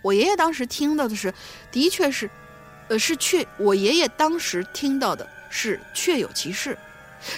[0.00, 1.32] 我爷爷当时听到的是，
[1.70, 2.30] 的确是，
[2.88, 3.46] 呃，是确。
[3.58, 6.78] 我爷爷当时听到的是确有其事。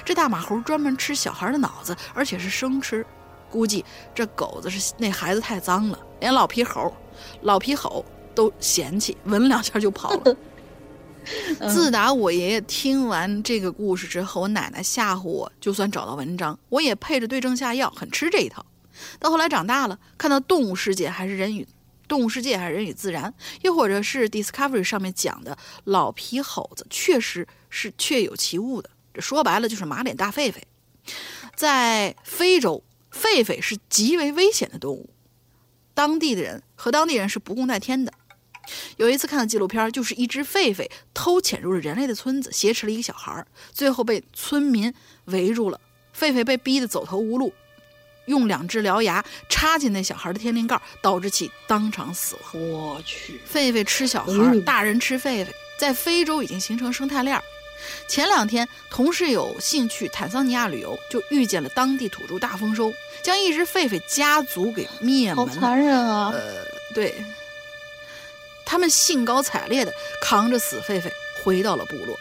[0.04, 3.04] 这大马猴专门吃小孩的脑子，而且是生吃。
[3.50, 3.84] 估计
[4.14, 6.94] 这狗子是那孩子太脏了，连老皮猴、
[7.42, 10.36] 老皮猴都嫌弃，闻两下就跑了。
[11.68, 18.64] 自打我爷爷听完这个故事之后，我奶奶吓唬我，就算找到文章，我也配着对症下药，很吃这一套。
[19.18, 21.66] 到后来长大了，看到《动物世界》还是《人与
[22.08, 28.88] 动物世界》还是《人与自然》，又或者是 Discovery 上面讲的老皮猴子，确实是确有其物的。
[29.12, 30.56] 这说白了就是马脸大狒狒，
[31.54, 35.10] 在非洲，狒狒是极为危险的动物，
[35.94, 38.12] 当地的人和当地人是不共戴天的。
[38.98, 44.92] 有一次看的纪录片，就是一只狒狒偷潜入了人类的村子，挟持了一个小孩，最后被村民
[45.24, 45.80] 围住了。
[46.16, 47.52] 狒狒被逼得走投无路，
[48.26, 52.70] 用两只獠牙插进那小孩的天灵盖，导致其当场死亡。
[52.70, 57.42] 我去，狒狒吃小孩，嗯大人吃狒狒，在非洲已经形成生态链儿。
[58.08, 65.52] 前两天，同事有幸去坦桑尼亚旅游，就遇见了当地土著大丰收，将一只狒狒家族给灭门了。
[65.52, 66.30] 好残忍啊！
[66.32, 66.64] 呃，
[66.94, 67.14] 对，
[68.64, 71.10] 他们兴高采烈地扛着死狒狒
[71.42, 72.18] 回到了部落。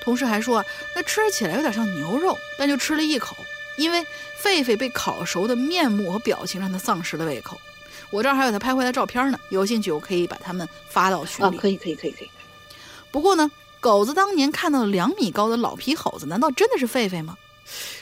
[0.00, 3.36] 同事还说啊，那吃起来有点像牛肉，但就吃了一口，
[3.76, 4.00] 因为
[4.42, 7.60] 狒狒被烤熟的面目和表情让他丧失了胃口。
[8.10, 11.56] 我这儿还有他拍回来的照片呢，有兴趣我可以把他们发到群啊，里。
[11.56, 12.30] 可以，可以，可以，可以。
[13.10, 13.50] 不过呢，
[13.82, 17.36] 狗子当年看到两米高的老皮猴子，难道真的是狒狒吗？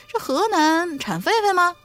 [0.07, 1.75] 这河南产狒狒吗？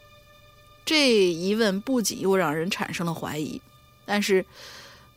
[0.84, 3.58] 这疑问不仅又让人产生了怀疑，
[4.04, 4.44] 但是，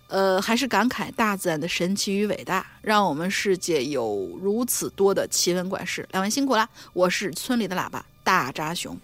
[0.08, 6.08] 呃，还是感慨大自然的神奇与伟大，让我们世界有如此多的奇闻怪事。
[6.14, 6.68] 两位辛苦了！
[6.94, 8.98] 我是村里的喇叭大扎熊。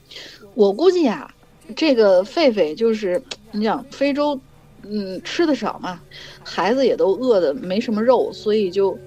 [0.53, 1.29] 我估计啊、
[1.75, 4.39] 这个狒狒就是你想非洲，
[4.89, 5.99] 嗯，吃的少嘛，
[6.43, 8.97] 孩子也都饿的没什么肉，所以就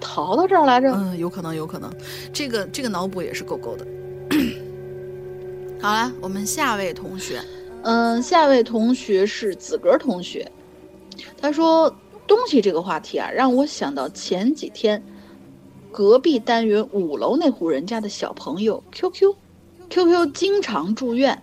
[0.00, 0.90] 逃到这儿来着。
[0.92, 1.92] 嗯，有可能，有可能，
[2.32, 3.86] 这个这个脑补也是够够的。
[5.80, 7.40] 好了，我们下位同学，
[7.82, 10.50] 嗯，下位同学是子格同学，
[11.40, 11.94] 他说
[12.26, 15.00] 东西这个话题啊，让我想到前几天
[15.92, 21.40] 隔壁单元五楼那户人家的小朋友 QQ，QQ 经常住院，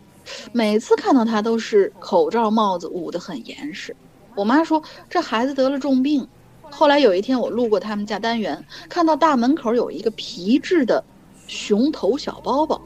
[0.51, 3.95] 每次看到他都是口罩帽子捂得很严实。
[4.35, 6.27] 我妈说这孩子得了重病。
[6.71, 11.03] 后来有一天我路过他们家单元，看到大门口有一个皮质的
[11.47, 12.81] 熊头小包包，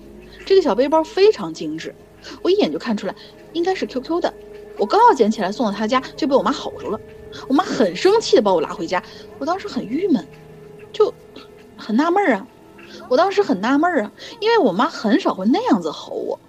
[0.45, 1.95] 这个小背包非常精致。
[2.41, 3.15] 我一眼就看出来，
[3.53, 4.33] 应该是 QQ 的。
[4.77, 6.99] 我刚要捡起来送到他家，就被我妈吼住了。
[7.47, 9.01] 我妈很生气的把我拉回家，
[9.39, 10.27] 我当时很郁闷，
[10.91, 11.13] 就
[11.77, 12.45] 很纳闷儿啊。
[13.07, 14.11] 我当时很纳闷儿啊，
[14.41, 16.39] 因为我妈很少会那样子吼我。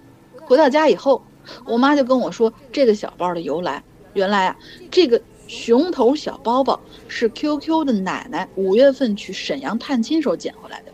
[0.51, 1.23] 回到家以后，
[1.65, 3.81] 我妈就跟我说这个小包的由来。
[4.15, 4.57] 原来啊，
[4.91, 6.77] 这个熊头小包包
[7.07, 10.91] 是 QQ 的奶奶五月份去沈阳探亲时候捡回来的，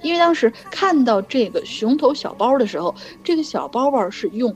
[0.00, 2.94] 因为当时看到这个熊头小包的时候，
[3.24, 4.54] 这个小包包是用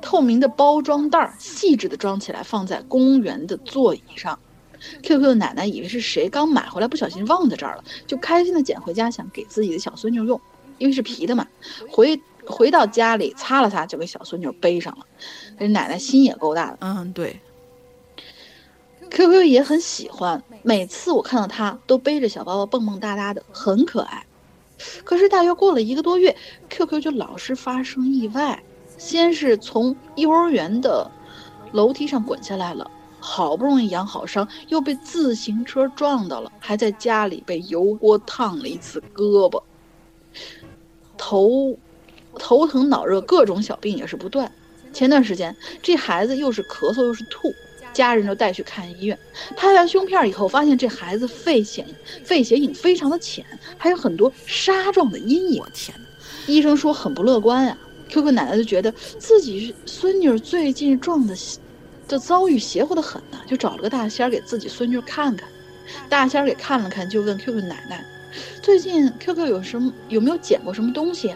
[0.00, 4.36] 透明的包装袋细致的装起来，放在公园的座椅上。
[5.04, 10.40] QQ 的奶奶以为是谁刚买回来，不小心忘在这儿了，就开心的捡回家，想给自己的小孙女用，
[10.78, 11.46] 因为是皮的嘛。
[11.88, 15.06] 回回到家里擦了擦，就给小孙女背上了。
[15.58, 16.78] 这奶奶心也够大的。
[16.80, 17.40] 嗯，对
[19.10, 24.26] ，QQ 也很喜欢，每次我看到他都背着小包包蹦蹦哒哒的，很可爱。
[25.04, 26.36] 可是大约过了一个多月
[26.68, 28.60] ，QQ 就老是发生意外，
[28.98, 31.08] 先是从幼儿园的
[31.72, 32.90] 楼梯上滚下来了，
[33.20, 39.62] 好不容易养好伤，又被自行车撞到了，还在家里被油锅烫了一次胳膊，
[41.16, 41.78] 头
[42.42, 44.50] 头疼脑热，各种小病也是不断。
[44.92, 47.54] 前段时间这孩子又是咳嗽又是吐。
[47.92, 49.18] 家人就带去看医院，
[49.54, 51.86] 拍完胸片以后，发现这孩子肺显
[52.24, 53.44] 肺血影非常的浅，
[53.76, 55.68] 还有很多沙状的阴影我。
[55.74, 56.04] 天哪！
[56.46, 57.76] 医生说很不乐观呀、
[58.08, 61.36] QQ 奶奶就觉得自己孙女最近撞的
[62.08, 65.46] 的遭遇邪乎的很呢、就找了个大仙儿给自己孙女看看。
[66.08, 68.02] 大仙儿给看了看，就问 QQ 奶奶，
[68.62, 71.34] 最近 QQ 有什么有没有捡过什么东西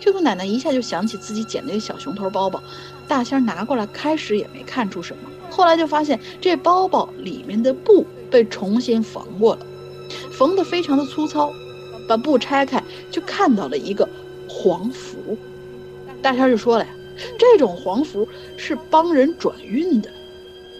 [0.00, 2.60] 这个奶奶一下就想起自己捡那个小熊头包包，
[3.06, 5.30] 大仙拿过来，开始也没看出什么。
[5.50, 9.66] 后来就发现这包包里面的布被重新缝过了，
[10.32, 11.52] 缝得非常的粗糙。
[12.08, 14.08] 把布拆开，就看到了一个
[14.48, 15.38] 黄符。
[16.20, 16.90] 大仙就说了呀，
[17.38, 18.26] 这种黄符
[18.56, 20.10] 是帮人转运的，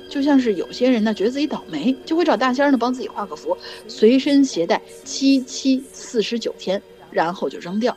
[0.08, 3.56] 就像是有些人呢觉得自己倒霉，就会找大仙呢帮自己画个符，
[3.86, 7.96] 随身携带七七四十九天，然后就扔掉，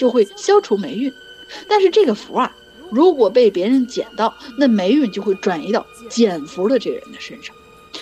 [0.00, 1.12] 就会消除霉运。
[1.68, 2.56] 但是这个符啊。
[2.92, 7.54] 如果被别人捡到，那霉运就会转移到捡符的这个人的身上，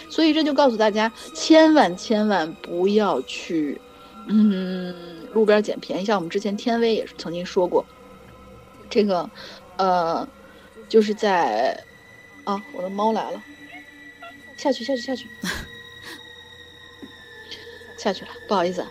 [0.08, 3.78] 所以这就告诉大家，千万千万不要去，
[4.28, 4.94] 嗯，
[5.34, 6.06] 路边捡便宜。
[6.06, 7.84] 像我们之前天威也是曾经说过，
[8.88, 9.28] 这个，
[9.76, 10.26] 呃，
[10.88, 11.78] 就是在，
[12.44, 13.42] 啊，我的猫来了，
[14.56, 15.28] 下去下去下去，
[17.98, 18.82] 下去了，不好意思，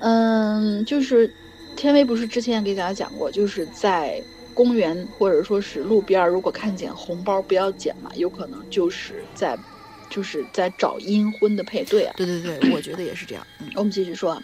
[0.00, 1.30] 嗯，就是
[1.76, 4.22] 天威不是之前给大家讲过，就是在。
[4.56, 9.54] 公园或者说是路边，如果看见红包，不要捡嘛，有可能就是在，
[10.08, 12.14] 就是在找阴婚的配对啊。
[12.16, 13.46] 对对对，我觉得也是这样。
[13.60, 14.42] 嗯，我们继续说，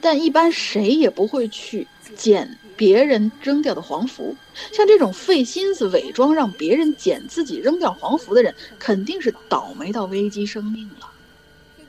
[0.00, 4.34] 但一般谁也不会去捡别人扔掉的黄符，
[4.72, 11.10] 像这种费心思伪装让别人捡自己扔掉黄符的人，肯定是倒霉到危及生命了。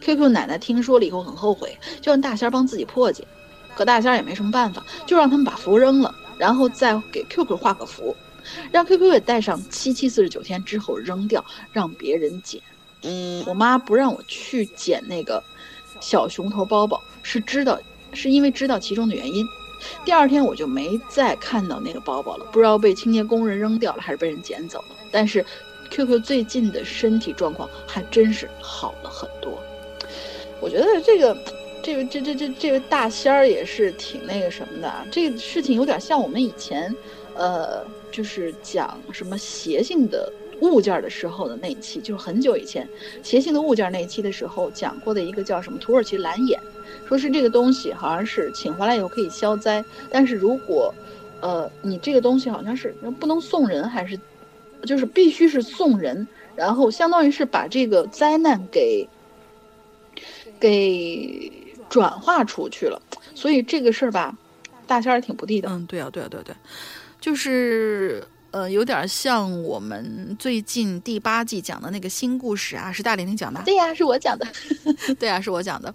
[0.02, 3.26] QQ 奶奶听说了以后很后悔，就让大仙帮自己破解，
[3.76, 6.14] 可大仙也没什么办法，就让他们把符扔了。
[6.36, 8.14] 然后再给 QQ 画个符，
[8.72, 12.60] 让 QQ 也带上七七四十九天之后扔掉，让别人捡。
[13.04, 15.42] 嗯，我妈不让我去捡那个
[16.02, 17.80] 小熊头包包，是知道
[18.14, 19.46] 是因为知道其中的原因。
[20.04, 24.96] 第二天我就没再看到那个包包了，不知道被清洁工人扔掉了，还是被人捡走了。
[25.12, 25.46] 但是
[25.92, 29.62] QQ 最近的身体状况还真是好了很多。
[30.60, 31.38] 我觉得这个。
[31.84, 36.96] 这个这这这这位大仙儿也是挺那个什么的，这个事情有点像我们以前，
[37.36, 40.32] 呃，就是讲什么邪性的
[40.62, 42.88] 物件的时候的那一期，就是很久以前
[43.22, 46.58] 邪性的物件那一期的时候讲过的一个叫什么土耳其蓝眼，
[47.06, 50.94] 说是这个东西好像是请回来以后可以消灾，但是如果，
[51.42, 54.18] 呃，你这个东西好像是不能送人，还是
[54.86, 56.26] 就是必须是送人，
[56.56, 59.06] 然后相当于是把这个灾难给
[60.62, 61.52] 给。
[61.94, 63.00] 转化出去了，
[63.36, 64.36] 所以这个事儿吧，
[64.88, 65.70] 大仙儿挺不地道。
[65.72, 66.56] 嗯，对啊，对啊，对啊对，
[67.22, 73.62] 就是呃，有点像我们最近第八季讲的那个新故事啊，是大玲玲讲的。
[73.64, 74.48] 对呀、啊，是我讲的。
[75.20, 75.94] 对啊，是我讲的。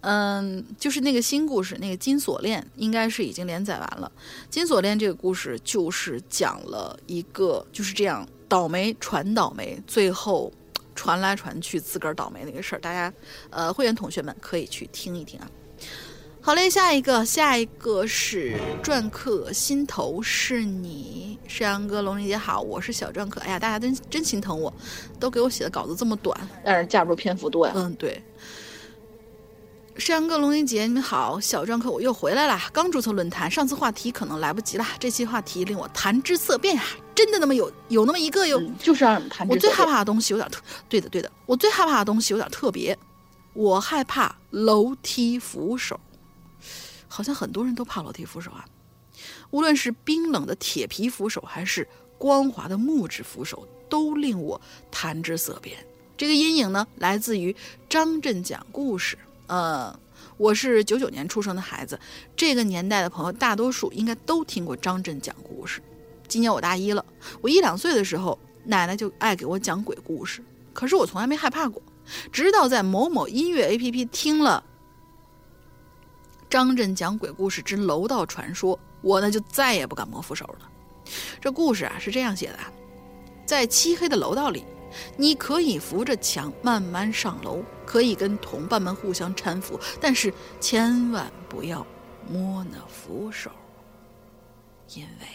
[0.00, 4.10] 嗯，就是那个新故事，那个金锁链应该是已经连载完了。
[4.48, 10.52] 金锁链这个故事就是讲了一个就是这样倒霉传倒霉，最后。
[10.94, 13.12] 传来传去，自个儿倒霉那个事儿，大家，
[13.50, 15.50] 呃，会员同学们可以去听一听啊。
[16.42, 23.40] 好嘞，下一个，下一个是篆刻心头是你，山羊哥、龙玲姐好，我是小篆刻。
[23.42, 24.72] 哎呀，大家真真心疼我，
[25.18, 27.74] 都给我写的稿子这么短，但是架不住篇幅多呀。
[27.76, 28.22] 嗯，对。
[30.00, 32.70] 山羊哥、龙玲姐，你们好，小篆刻我又回来啦。
[32.72, 36.82] 刚注册论坛，上次话题可能来不及了，这期话题令我谈之色变呀。
[37.14, 39.46] 真的那么有有那么一个哟、嗯，就是让人谈。
[39.46, 42.98] 我最害怕的东西有点特，对的对的，我最害怕的东西有点特别，
[43.52, 46.00] 我害怕楼梯扶手，
[47.06, 48.64] 好像很多人都怕楼梯扶手啊。
[49.50, 51.86] 无论是冰冷的铁皮扶手，还是
[52.16, 54.58] 光滑的木质扶手，都令我
[54.90, 55.76] 谈之色变。
[56.16, 57.54] 这个阴影呢，来自于
[57.86, 59.18] 张震讲故事。
[59.50, 59.92] 呃，
[60.36, 61.98] 我是九九年出生的孩子，
[62.36, 65.82] 这个年代的朋友大多数应该都听过张震讲故事。
[66.28, 67.04] 今年我大一了，
[67.40, 70.40] 我一两岁的时候，奶奶就爱给我讲鬼故事，
[70.72, 71.82] 可是我从来没害怕过。
[72.30, 74.62] 直到在某某音乐 APP 听了
[76.48, 80.70] 张震讲鬼故事之楼道传说，我呢就再也不敢摸扶手了。
[81.40, 82.58] 这故事啊是这样写的：
[83.44, 84.64] 在漆黑的楼道里，
[85.16, 91.86] 你可以扶着墙慢慢上楼，可以跟同伴们互相搀扶，但是千万不要
[92.28, 93.50] 摸那扶手，
[94.94, 95.26] 因为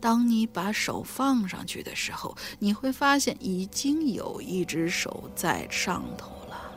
[0.00, 6.72] 当你把手放上去的时候，你会发现已经有一只手在上头了。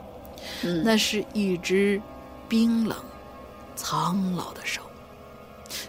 [0.64, 2.02] 嗯，那是一只
[2.48, 2.98] 冰冷、
[3.76, 4.82] 苍老的手。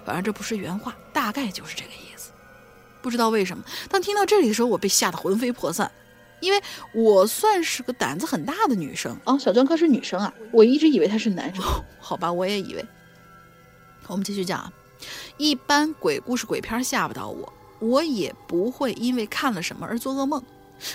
[0.04, 2.05] 反正这不是原话，大概就是这个意思。
[3.06, 5.88] 不知道为什么，当听到这里的时候，我被吓得魂飞魄散，
[6.40, 6.60] 因为
[6.92, 9.16] 我算是个胆子很大的女生。
[9.24, 11.64] 哦，小专科是女生啊，我一直以为她是男生。
[12.00, 12.84] 好吧，我也以为。
[14.08, 14.72] 我们继续讲啊，
[15.36, 20.42] 一般鬼故事、鬼片吓不到我，我也不会因为看了什么而做噩梦。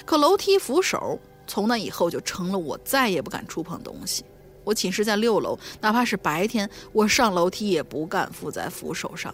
[0.04, 4.26] 可楼梯扶手从那以后就成了我再也不敢触碰的东西。
[4.66, 9.34] 我寝室在六楼，哪怕是白天，我上楼梯也不敢扶在扶手上，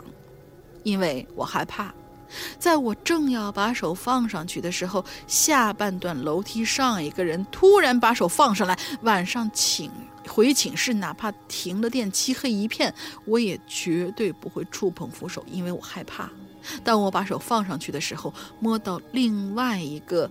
[0.84, 1.91] 因为我害怕。
[2.59, 8.78] 在我正要把手放上去的时候，下半段楼梯上一个人突然把手放上来。
[9.01, 9.91] 晚上寝
[10.28, 12.93] 回寝室，哪怕停了电，漆黑一片，
[13.25, 16.30] 我也绝对不会触碰扶手，因为我害怕。
[16.84, 20.30] 当我把手放上去的时候，摸到另外一个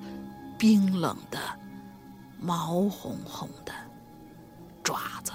[0.59, 1.39] 冰冷的、
[2.39, 3.73] 毛红红的
[4.83, 5.33] 爪子。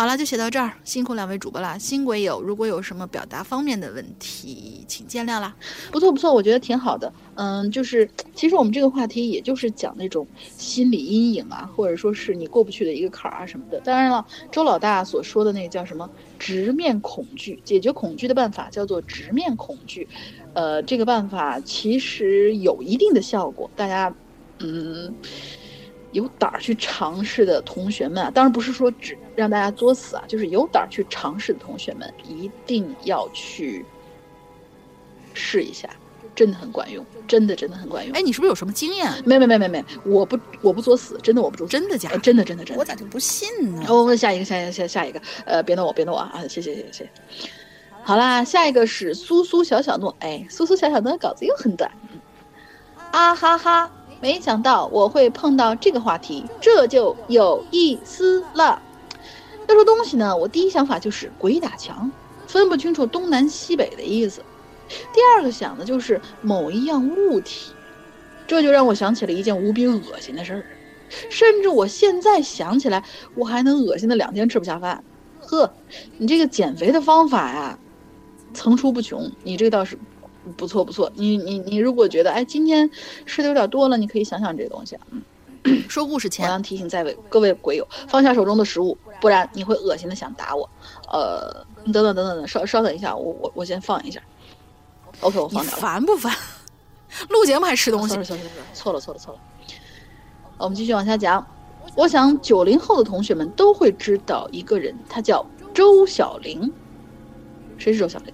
[0.00, 1.76] 好了，就写到这儿，辛苦两位主播啦。
[1.76, 5.54] 新鬼友，如果有什么表达方面的问题，请见谅啦。
[5.92, 7.12] 不错不错，我觉得挺好的。
[7.34, 10.26] 嗯，就是其实我们这个话题也就是讲那种
[10.56, 13.78] 心理阴影啊，或者说是你过不去的一个坎儿啊什么的。
[13.80, 20.08] 当然了，周老大所说的那个叫什么直面恐惧，解决恐惧的办法叫做直面恐惧。
[20.54, 24.14] 呃，这个办法其实有一定的效果，大家
[24.60, 25.14] 嗯。
[26.12, 33.84] 有胆儿去尝试的同学们啊，当然不是说只让大家作死啊，就是有胆儿去尝试的同学们，一定要去
[35.34, 35.88] 试一下，
[36.34, 38.16] 真的很管用，真的真的很管用。
[38.16, 39.10] 哎，你是不是有什么经验？
[39.24, 42.18] 没没没没没，我不我不作死，真的我不作死，真的假的？
[42.18, 42.80] 真的真的真的。
[42.80, 43.86] 我咋就不信呢？
[43.88, 46.42] 我问下一个，下一个下下一个，呃，别弄我，别弄我啊！
[46.48, 47.10] 谢谢谢谢谢谢。
[48.02, 51.90] 好啦，下一个是苏苏小小诺，哎，苏苏小小诺稿子又很短，
[53.12, 53.92] 啊哈哈。
[54.20, 58.82] 没想到我会碰到这个话题，这就有意思了。
[59.66, 62.10] 要说东西呢，我第一想法就是鬼打墙，
[62.46, 64.42] 分不清楚东南西北的意思。
[65.14, 67.72] 第二个想的就是某一样物体，
[68.46, 70.64] 这就让我想起了一件无比恶心的事儿。
[71.30, 73.02] 甚至我现在想起来，
[73.34, 75.02] 我还能恶心的两天吃不下饭。
[75.40, 75.72] 呵，
[76.18, 77.78] 你这个减肥的方法呀，
[78.52, 79.32] 层出不穷。
[79.44, 79.98] 你这个倒是。
[80.56, 82.90] 不错不错，你你你如果觉得哎今天
[83.26, 85.02] 吃的有点多了，你可以想想这个东西啊。
[85.90, 90.68] 说故事前，我要提醒在位各位鬼友放下手中的食物，不然你会恶心的想打我。
[91.12, 94.22] 呃，等等等等等，稍稍等一下，我我我先放一下。
[95.20, 95.78] OK，我放掉了。
[95.78, 96.34] 烦不烦？
[97.28, 98.14] 录节目还吃东西？
[98.72, 99.40] 错了错了错了。
[100.56, 101.46] 我们继续往下讲。
[101.96, 106.72] 我想九零后的同学们都会知道一个人，他叫周小玲。
[107.76, 108.32] 谁是周小玲？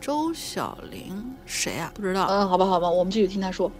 [0.00, 1.92] 周小玲谁啊？
[1.94, 2.26] 不知道。
[2.30, 3.70] 嗯，好吧，好吧，我们继续听他说。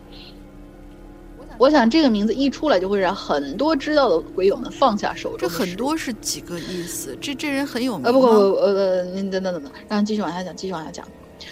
[1.59, 5.41] 我想这个名字一出来，就会让很多知道的鬼友们放下手中。
[5.41, 7.17] 这很多是几个意思？
[7.21, 8.13] 这这人很有名呃？
[8.13, 11.07] 不不不，呃，您等等等等，让继续往下讲，继续往下讲。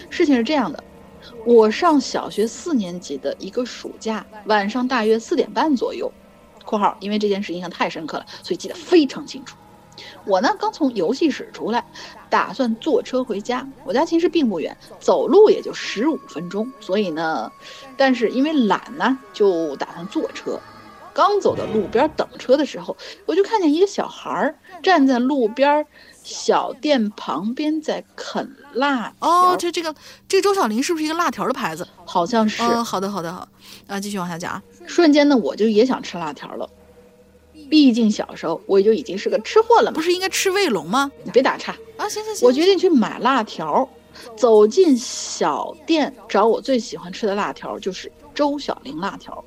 [0.09, 0.83] 事情是这样的，
[1.45, 6.11] 我上小学四年级的一个暑假晚上，大约四点半左右
[6.65, 9.55] （括号因为这件事印象太深刻了，所以记得非常清楚）。
[10.25, 11.85] 我呢，刚从游戏室出来，
[12.29, 13.67] 打算坐车回家。
[13.83, 16.71] 我家其实并不远，走路也就十五分钟。
[16.79, 17.51] 所以呢，
[17.97, 20.59] 但是因为懒呢，就打算坐车。
[21.11, 22.95] 刚走到路边等车的时候，
[23.25, 25.85] 我就看见一个小孩儿站在路边
[26.23, 29.29] 小店旁边在啃辣条。
[29.29, 29.93] 哦，这这个
[30.29, 31.85] 这个周小林是不是一个辣条的牌子？
[32.05, 32.63] 好像是。
[32.63, 33.45] 哦，好的好的好。
[33.87, 34.63] 啊，继续往下讲啊。
[34.87, 36.69] 瞬间呢，我就也想吃辣条了。
[37.69, 41.11] 毕竟小时候我就已经是个吃货了嘛，不是应该吃卫龙吗？
[41.23, 42.09] 你别打岔啊！
[42.09, 43.87] 行行行，我决定去买辣条。
[44.35, 49.41] 走进小店找我最喜欢吃的辣条，就是周小玲辣条。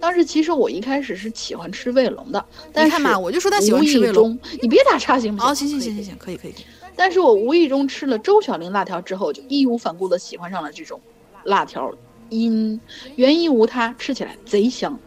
[0.00, 4.36] 当时其实我一开始是喜欢吃卫龙的，但是嘛，我就说他喜欢吃卫龙。
[4.60, 5.50] 你别打岔行不行？
[5.50, 6.54] 哦，行行行行行，可以可以。
[6.96, 11.00] 但是我无意中吃了周小玲辣条之后，就义无反顾的喜欢上了这种
[11.44, 11.92] 辣条。
[12.28, 12.80] 因
[13.16, 14.98] 原因无他，吃起来贼香。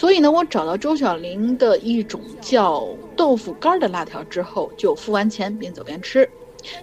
[0.00, 6.26] 所以呢，我找到周小玲的一种叫豆腐干的辣条之后，就付完钱边走边吃。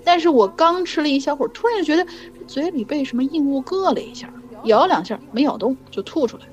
[0.03, 2.05] 但是我刚吃了一小会儿，突然就觉得
[2.45, 4.31] 嘴里被什么硬物硌了一下，
[4.65, 6.43] 咬两下没咬动就吐出来，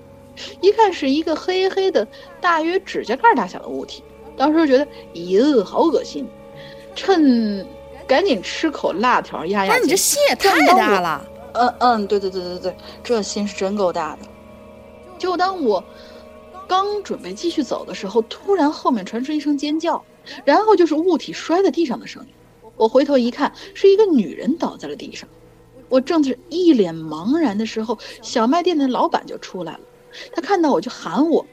[0.63, 2.09] 一看是一个黑黑的、
[2.41, 4.03] 大约指甲盖大小的物体，
[4.35, 6.27] 当时就觉得咦，好恶心，
[6.95, 7.67] 趁
[8.07, 9.85] 赶紧吃口辣条压压惊。
[9.85, 11.27] 你这心也太大了。
[11.53, 14.21] 嗯嗯，对对对对对，这心是真够大的。
[15.17, 15.83] 就当我
[16.67, 20.05] 刚准备继续走的时候，突然后面传出一声尖叫，
[20.45, 22.29] 然后就是物体摔在地上的声音。
[22.77, 25.29] 我回头一看，是一个女人倒在了地上。
[25.89, 29.81] 我正是一脸茫然的时候，小卖店的老板就出来了。
[30.33, 31.47] 他看到我就喊我，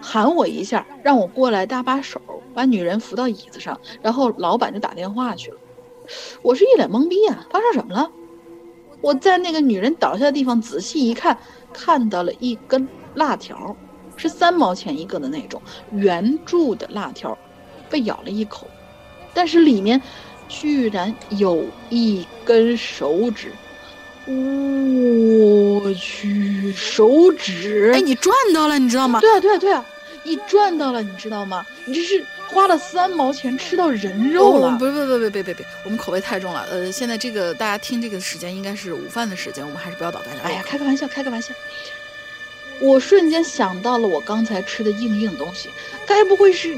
[0.00, 2.20] 喊我一下，让我过来搭把手，
[2.52, 3.80] 把女人扶到椅子上。
[4.02, 5.58] 然后老板就打电话去了。
[6.42, 8.10] 我是一脸懵逼啊，发生什么了？
[9.00, 11.38] 我在那个女人倒下的地方仔细一看，
[11.72, 13.74] 看到了一根辣条，
[14.22, 15.60] 是三毛钱一个的那种
[15.90, 17.36] 圆柱的辣条，
[17.90, 18.68] 被咬了一口，
[19.34, 20.00] 但是里面
[20.48, 23.50] 居然有一根手指。
[24.24, 27.90] 我去，手指！
[27.92, 29.18] 哎，你赚到了，你知道吗？
[29.18, 29.84] 对啊，对啊，对啊，
[30.22, 31.66] 你赚到了，你知道吗？
[31.84, 32.24] 你这是。
[32.52, 34.76] 花了三毛钱吃到人肉了！
[34.78, 36.66] 不是，不是，别，别，别，别，别，我们口味太重了。
[36.70, 40.42] 呃，现在这个大家听这个时间应该是午饭的时间，我们还是不要捣蛋了。
[40.42, 41.54] 哎呀，开个玩笑，开个玩笑。
[42.82, 45.68] 我瞬间想到了我刚才吃的硬硬东西，
[46.04, 46.76] 该不会是？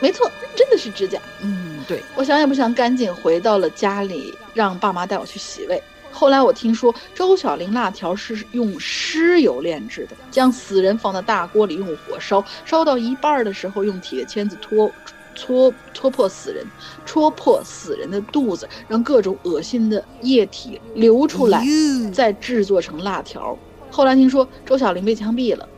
[0.00, 1.20] 没错，真的是指甲。
[1.40, 2.02] 嗯，对。
[2.16, 5.80] 我想也不想，赶紧回到了家里，让爸妈带我去洗胃。
[6.10, 14.90] 后来我听说周小玲辣条是用尸油炼制的，将死人放在大锅里用火烧，烧到一半的时候用铁签子戳
[15.34, 16.66] 戳戳破死人，
[17.04, 21.64] 戳破死人的肚子，让各种恶心的液体流出来，
[22.12, 23.56] 再制作成辣条。
[23.90, 25.68] 后来听说周小玲被枪毙了，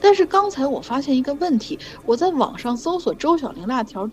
[0.00, 4.10] 但是刚才我发现一个问题，我在网上搜索周小玲辣条。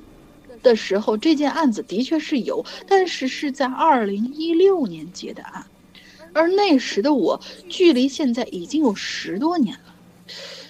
[0.62, 5.66] 的时候，这件案子的确是有，但是是在二零一六年结的案，
[6.32, 9.94] 而那时的我距离现在已经有十多年了，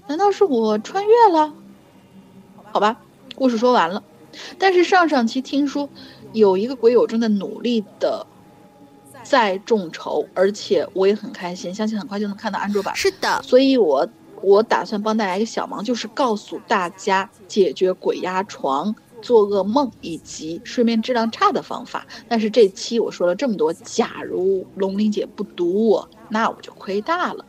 [0.07, 1.53] 难道是我穿越了？
[2.71, 3.01] 好吧，
[3.35, 4.03] 故事说完了。
[4.57, 5.87] 但是上上期听说
[6.31, 8.25] 有一个鬼友正在努力的
[9.33, 12.95] 在众筹，而且我也很开心，相信很快就能看到安卓版。
[12.95, 14.07] 是的，所以我
[14.43, 18.95] 我打算帮大家一个小忙，就是告诉大家解决鬼压床。
[19.23, 27.45] 做噩梦以及睡眠质量差的方法，但是这期我说了这么多，假如龙玲姐不读我，那我就亏大了。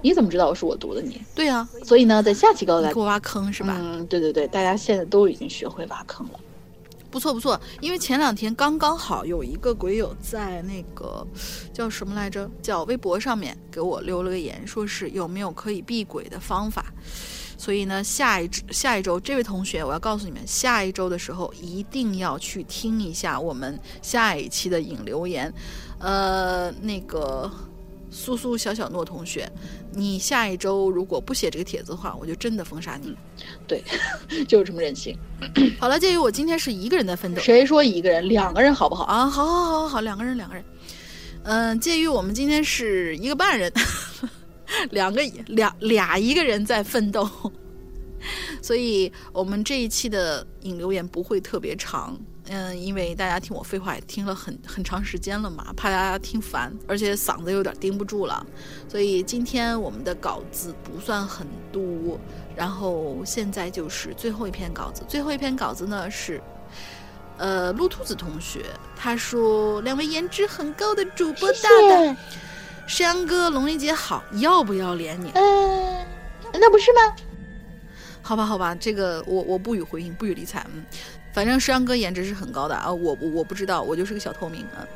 [0.00, 1.22] 你怎么知道我是我读的你？
[1.36, 3.76] 对啊，所以呢，在下期告诉大家，给我挖坑是吧？
[3.80, 6.40] 嗯，对对对，大家现在都已经学会挖坑了，
[7.12, 7.60] 不错不错。
[7.80, 11.24] 因为前两天刚刚好有一个鬼友在那个
[11.72, 16.86] 叫什么来着，叫微博上面给我留了个言，说是有没有可以避鬼的方法。
[17.58, 25.52] 所以呢，下一下一周，这位同学，我要告诉你们，下一周的时候一定要去听一下我们下一期的引留言。
[26.00, 27.48] 呃，那个
[28.12, 29.50] 苏苏小小诺同学，
[29.92, 33.16] 你下一周如果不写这个帖子的话，我就真的封杀你。
[33.66, 33.82] 对，
[34.46, 35.16] 就是这么任性。
[35.80, 38.28] 好了，鉴于我今天是一个人在奋斗，谁说一个人？
[38.28, 39.26] 两个人好不好啊？
[39.26, 40.64] 好好好好，两个人，两个人。
[41.44, 43.72] 嗯，鉴于我们今天是一个半人。
[44.90, 47.28] 两个两俩一个人在奋斗，
[48.62, 58.44] 所以我们这一期的引流言不会特别长，嗯，因为大家听我废话也听了很很长时间了嘛，怕大家听烦，而且嗓子有点盯不住了，
[58.88, 62.18] 所以今天我们的稿子不算很多，
[62.56, 66.42] 然后现在就是最后一篇稿子，最后一篇稿子呢是，
[67.38, 68.66] 呃，鹿兔子同学
[68.96, 72.16] 他说两位颜值很高的主播大大。
[72.84, 75.30] 山哥，龙鳞姐好，要不要脸你？
[75.34, 76.04] 嗯，
[76.54, 77.14] 那不是吗？
[78.20, 80.66] 好吧，好吧，这个我我不予回应，不予理睬。
[80.74, 80.84] 嗯，
[81.32, 84.86] 反正山哥颜值是很高的啊，我我不知道，我就是个小透明啊。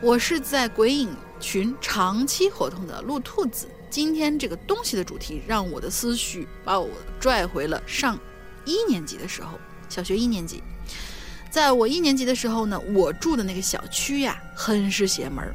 [0.00, 1.08] 我是在鬼影
[1.40, 3.66] 群长期活动的鹿兔子。
[3.90, 6.88] 今天这个东西的主题让我的思绪把我
[7.18, 8.16] 拽回了上
[8.64, 10.62] 一年级的时候，小学一年级。
[11.50, 15.54] 在我一年级的时候呢，我住的那个小区呀，很是邪门儿。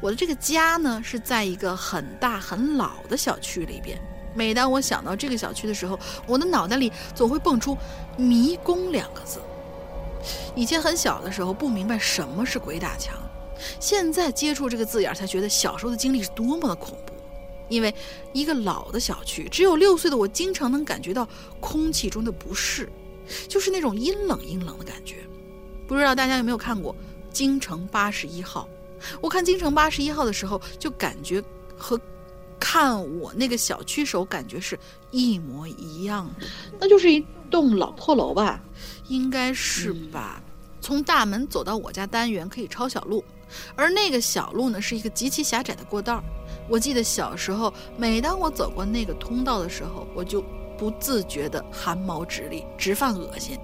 [0.00, 3.98] 我的这个家呢，是在一个很大很老的小区里边。
[4.34, 7.76] 每当我想到这个小区的时候，我的脑袋里总会蹦出
[8.16, 9.40] “迷宫”两个字。
[10.54, 13.16] 以前很小的时候不明白什么是鬼打墙，
[13.78, 17.14] 现在接触这个字眼才觉得小时候的经历是多么的恐怖。
[17.68, 17.94] 因为
[18.32, 21.26] 一个老的小区，只有六岁的我经常能感觉到
[21.60, 22.90] 空气中的不适，
[23.48, 25.16] 就是那种阴冷阴冷的感觉。
[25.86, 26.92] 不知道大家有没有看过
[27.32, 28.68] 《京城八十一号》？
[29.20, 31.42] 我看京城八十一号的时候，就感觉
[31.76, 31.98] 和
[32.60, 34.78] 看我那个小区时候感觉是
[35.10, 36.46] 一模一样的，
[36.78, 38.60] 那就是一栋老破楼吧？
[39.08, 40.40] 应该是吧？
[40.80, 43.24] 从大门走到我家单元可以抄小路，
[43.74, 46.22] 而那个小路呢是一个极其狭窄的过道。
[46.68, 50.44] 我记得小时候，每当我走过那个通道的时候，我就
[50.78, 53.58] 不自觉的汗毛直立，直犯恶心，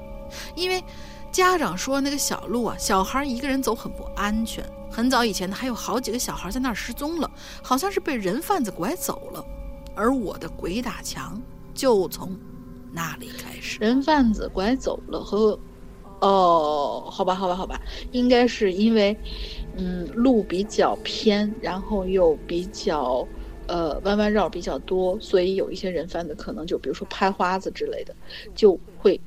[0.57, 0.82] 因为
[1.30, 4.68] 家长说那个小路啊，小孩一个人走很不安全。
[4.97, 7.30] 很早以前呢，还有好几个小孩在那儿失踪了，
[7.62, 9.44] 好像是被人贩子拐走了。
[9.94, 11.38] 而我的鬼打墙
[11.74, 12.34] 就从
[12.92, 13.78] 那里开始。
[13.78, 15.59] 人贩子拐走了和，
[16.20, 17.78] 哦，好吧，好吧，好吧，
[18.12, 19.14] 应该是因为，
[19.76, 23.28] 嗯，路比较偏，然后又比较，
[23.66, 28.16] 呃，弯弯绕比较多，所以有一些人贩子可能就比如说拍花子之类的，
[28.55, 29.20] 就会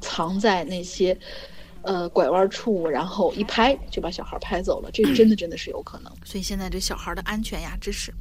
[0.00, 1.18] 藏在那些。
[1.86, 6.12] 呃，拐弯处，然后一拍就把小孩拍走了，这真的真的是有可能。
[6.24, 8.12] 所以现在这小孩的安全呀，真是。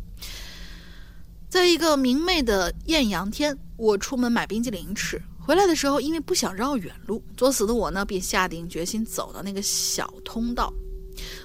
[1.50, 10.72] 在一个明媚的艳阳天，我出门买冰激凌吃，回来的时候因为不想绕远路，作死的我呢便下定决心走到那个小通道，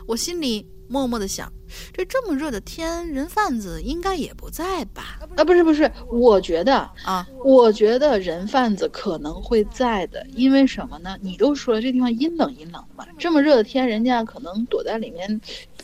[0.06, 0.66] 我心里。
[0.90, 1.52] 默默的想，
[1.92, 5.20] 这这么热的天，人贩子应该也不在吧？
[5.36, 11.16] 啊，不是不是，我觉得啊，我觉得人贩子可能会在的，因为什么呢？
[11.20, 15.40] 你都说了，这地方阴冷阴冷的嘛，这么热的天，人家可能躲在里面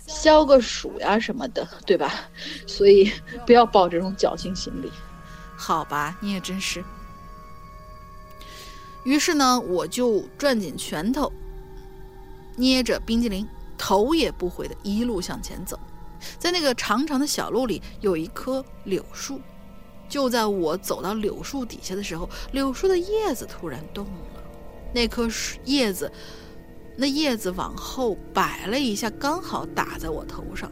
[0.09, 2.13] 消个暑呀什么的，对吧？
[2.67, 3.13] 所以
[3.47, 4.91] 不要抱这种侥幸心理。
[5.57, 6.83] 好吧，你也真是。
[9.05, 11.33] 于是呢，我就攥紧拳头，
[12.57, 13.47] 捏着冰激凌。
[13.77, 15.79] 头也不回的一路向前走，
[16.39, 19.41] 在那个长长的小路里有一棵柳树，
[20.09, 24.43] 就在我走到柳树底下的时候，柳树的叶子突然动了，
[24.95, 26.11] 那棵树叶子，
[26.97, 30.71] 那叶子往后摆了一下，刚好打在我头上。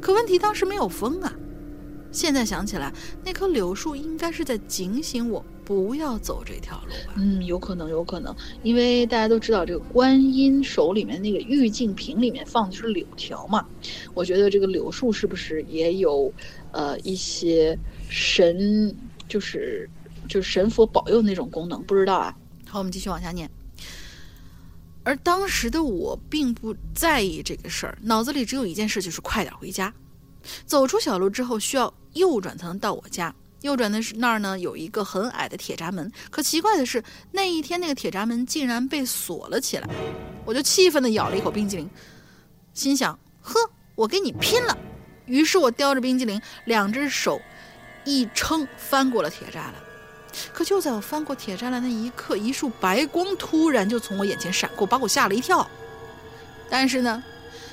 [0.00, 1.32] 可问题当时没有风啊！
[2.12, 2.92] 现在想起来，
[3.24, 5.44] 那棵柳树应该是在警醒我。
[5.64, 7.14] 不要走这条路吧。
[7.16, 13.66] 嗯，有可能，有可能，因为大家都知道这个观音手里面那个玉净瓶里面放的是柳条嘛。
[14.12, 16.32] 我觉得这个柳树是不是也有，
[16.72, 17.76] 呃，一些
[18.08, 18.94] 神，
[19.26, 19.88] 就是
[20.28, 21.82] 就是神佛保佑那种功能？
[21.84, 22.36] 不知道啊。
[22.68, 23.50] 好，我们继续往下念。
[25.02, 29.92] 而当时的我并不在意这个事儿，脑子里只有一件事，就是快点回家。
[30.64, 33.34] 走出小路之后，需要右转才能到我家。
[33.64, 36.12] 右转的是那儿呢，有一个很矮的铁闸门。
[36.30, 37.02] 可奇怪的是，
[37.32, 39.88] 那一天那个铁闸门竟然被锁了起来。
[40.44, 41.88] 我就气愤地咬了一口冰激凌，
[42.74, 43.58] 心想：呵，
[43.94, 44.76] 我跟你拼了！
[45.24, 47.40] 于是我叼着冰激凌，两只手
[48.04, 49.74] 一撑，翻过了铁栅栏。
[50.52, 55.66] 可就在我翻过铁栅栏那一刻，一束白光突然就从我眼前闪过，把我吓了一跳。
[56.68, 57.24] 但是呢，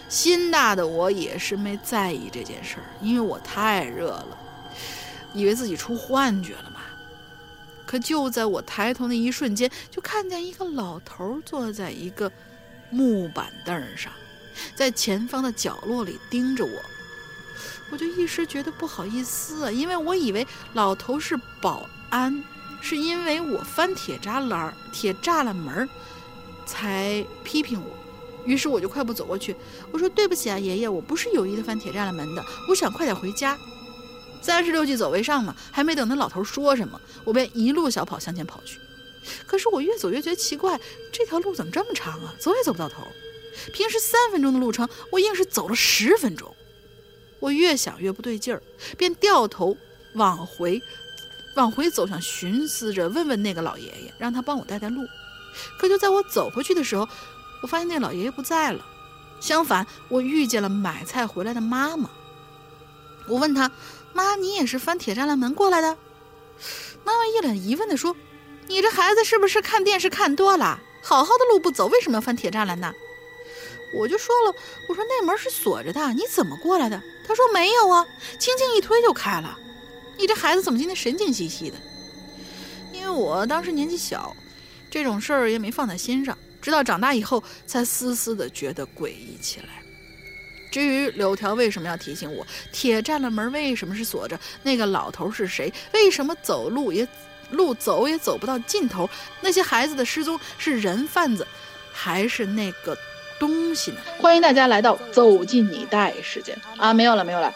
[0.08, 4.38] 心大的我也是没在意这件事儿，因为我太热了。
[5.34, 6.82] 以为自己出幻觉了吗？
[7.86, 12.32] 可就在我抬头那一瞬间，就看见一个老头坐在一个
[12.90, 14.14] 木板凳上，
[14.76, 16.72] 在前方的角落里盯着我。
[17.92, 22.42] 我就一时觉得不好意思啊，因为我以为老头是保安，
[22.82, 25.90] 是因为我翻铁栅栏、铁栅栏门
[26.66, 27.90] 才批评我。
[28.46, 29.54] 于是我就快步走过去，
[29.92, 33.58] 我说：“对不起啊，爷爷，我不是有意的翻铁栅栏门的，我想快点回家。”
[34.42, 35.56] 三十六计，走为上嘛。
[35.72, 38.80] 还没等那老头说什么，我便一路小跑向前跑去。
[39.46, 40.80] 可是我越走越觉得奇怪，
[41.12, 42.34] 这条路怎么这么长啊？
[42.40, 43.08] 走也走不到头。
[43.72, 46.56] 平时三分钟的路程，我硬是走了十分钟。
[47.40, 48.62] 我越想越不对劲儿，
[48.98, 49.78] 便掉头
[50.16, 50.82] 往回，
[51.56, 55.06] 往回走，想寻思着问问那个老爷爷，让他帮我带带路。
[55.78, 57.08] 可就在我走回去的时候，
[57.62, 58.84] 我发现那老爷爷不在了。
[59.40, 62.10] 相反，我遇见了买菜回来的妈妈。
[63.28, 63.72] 我问他。
[64.14, 65.98] 妈，你也是翻铁栅栏门过来的？
[67.04, 68.16] 妈妈一脸疑问地说
[68.68, 70.80] ：“你这孩子是不是看电视看多了？
[71.02, 72.94] 好好的路不走，为什么要翻铁栅栏呢？”
[73.94, 74.56] 我就说了
[74.88, 78.06] ：“我说那门是锁着的，你怎么过来的？”他说：“没有啊，
[78.40, 79.58] 轻轻一推就开了。”
[80.18, 81.78] 你这孩子怎么今天神经兮兮的？
[82.94, 84.36] 因为我当时年纪小，
[84.90, 89.81] 这种事儿也没放在心上，直到长大以后才丝丝的觉得诡异起来。
[90.72, 97.06] 至于柳条为什么要提醒我，铁栅栏门为什么是锁着，那个老头是谁，为什么走路也
[97.52, 99.08] 路走也走不到尽头，
[99.42, 101.46] 那些孩子的失踪是人贩子，
[101.92, 102.98] 还是那个
[103.38, 103.98] 东西呢？
[104.18, 106.94] 欢迎大家来到走进你大爷时间啊！
[106.94, 107.54] 没有了，没有了，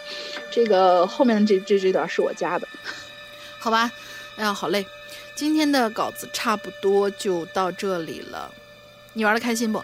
[0.52, 2.68] 这个后面的这这这段是我加的，
[3.58, 3.90] 好吧？
[4.36, 4.86] 哎呀，好累，
[5.34, 8.52] 今天的稿子差不多就到这里了，
[9.14, 9.82] 你玩的开心不？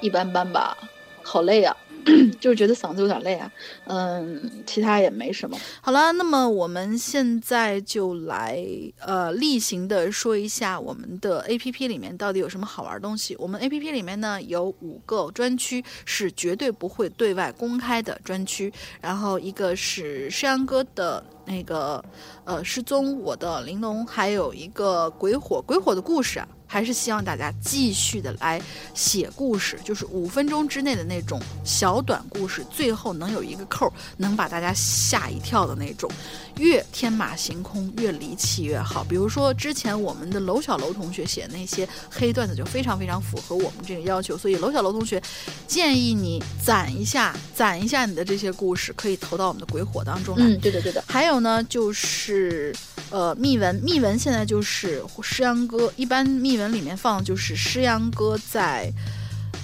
[0.00, 0.78] 一般般吧，
[1.24, 1.76] 好累啊。
[2.40, 3.50] 就是觉得嗓子有点累啊，
[3.86, 5.56] 嗯，其他也没什么。
[5.80, 8.64] 好了，那么我们现在就来
[8.98, 13.36] 呃例行的说一下我们的 A P P 里面到底有什么好玩东西。
[13.38, 22.04] 我们 A P P 里面呢有五个专区是绝对不会对外公开的专区，然后一个是诗阳哥的那个
[22.44, 26.48] 呃失踪，我的玲珑，还有一个鬼火，鬼火的故事啊。
[26.72, 28.58] 还是希望大家继续的来
[28.94, 36.10] 写故事，就是五分钟之内的那种小短故事，最后能有一个扣，能把大家吓一跳的那种，
[36.56, 39.04] 越天马行空，越离奇越好。
[39.04, 45.22] 比如说之前我们的楼小楼同学写那些黑段子，就非常非常符合我们这个要求，所以楼小楼同学
[45.68, 50.44] 建议你攒一下，攒一下你的这些故事，可以投到我们的鬼火当中来。
[50.44, 51.04] 嗯，对的对的。
[51.06, 52.74] 还有呢，就是
[53.10, 56.72] 呃密文，密文现在就是诗阳哥，一般密文。
[56.72, 58.90] 里面放就是诗阳哥在，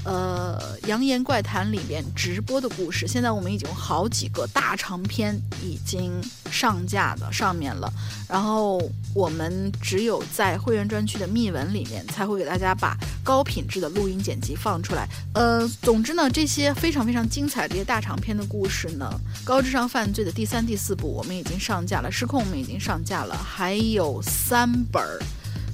[0.08, 3.06] 呃《扬言怪谈》里面直播的故事。
[3.06, 6.10] 现在我们已经有好几个大长篇已经
[6.50, 7.92] 上架的上面了，
[8.26, 8.80] 然后
[9.14, 15.06] 我们只有在会员专区的密文里面才会给大家把高品质的录音剪辑放出来。
[15.34, 19.12] 呃，总之呢，这些非常非常精彩这些大长篇的故事呢，
[19.44, 25.20] 《高智商犯罪》的第三、第四部我们已经上架了，《失控》我们已经上架了，还有三本儿。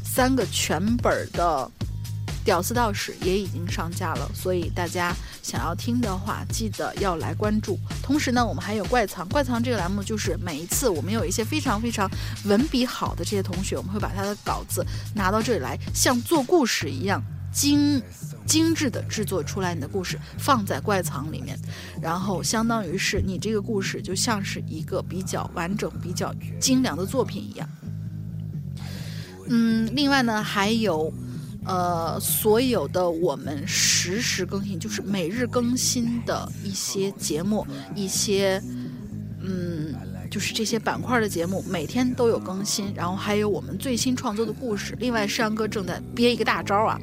[0.04, 1.68] 三个全本的
[2.44, 7.78] 《屌丝道士》也已经上架了，所以大家想要听的话，记得要来关注。
[8.02, 12.08] 同时呢，我们还有怪藏，怪藏这个栏目就是每一次我们有一些非常非常
[12.44, 14.84] 文笔好的这些同学，我们会把他的稿子
[15.14, 18.02] 拿到这里来，像做故事一样精
[18.46, 21.58] 精致的制作出来你的故事，放在怪藏里面，
[22.02, 27.66] 然后相当于是你这个故事就像是一个比较完整、比较精良的作品一样。
[29.46, 31.12] 嗯，另外呢，还有，
[31.66, 38.62] 呃，所有的我们实时更新，就是每日更新的一些节目，一些，
[39.40, 39.94] 嗯，
[40.30, 42.92] 就是这些板块的节目，每天都有更新。
[42.94, 44.94] 然后还有我们最新创作的故事。
[44.98, 47.00] 另外，山哥正在憋一个大招啊。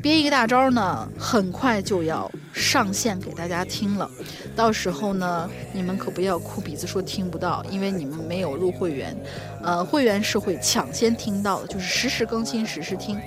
[0.00, 4.08] 憋一个大招呢，很快就要上线给大家听了。
[4.54, 9.16] 到时候呢，你们可不要哭鼻子说听不到，因为你们没有入会员。
[9.60, 13.18] 呃，会员是会抢先听到的，就是实时更新、实时听。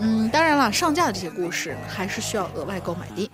[0.00, 3.30] 嗯，当然了，上架的这些故事还是需要额外购买的。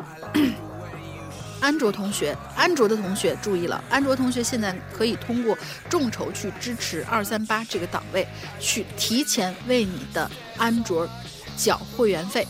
[1.61, 5.57] 安卓同学，安卓的同学注意了，安卓同学现在可以通过
[5.89, 8.27] 众筹去支持二三八这个档位，
[8.61, 11.09] 去提前为你的安卓。
[11.57, 12.45] 缴会员费，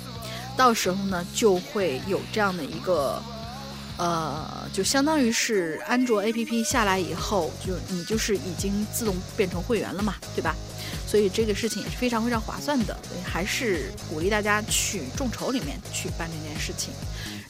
[0.57, 3.23] 到时候呢就会有这样的一个，
[3.99, 10.57] 呃，就相当于是安卓 APP 下来以后，就你就是已经自动变成会员了嘛，对吧？
[11.15, 16.93] 所以这个事情也是非常非常划算的，所以还是鼓励大家去众筹里面去办这件事情。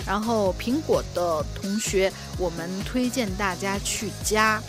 [0.06, 4.62] 然后苹果的同学，我们推荐大家去加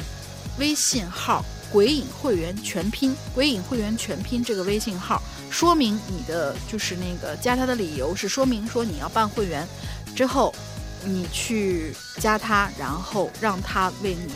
[0.59, 5.21] 微信号“鬼影会员全拼”，“鬼影会员全拼”这个微信号。
[5.51, 9.67] 说明你的就是那个加他的理由是说明说你要办会员，
[10.15, 10.55] 之后
[11.03, 14.31] 你去加他，然后让他为你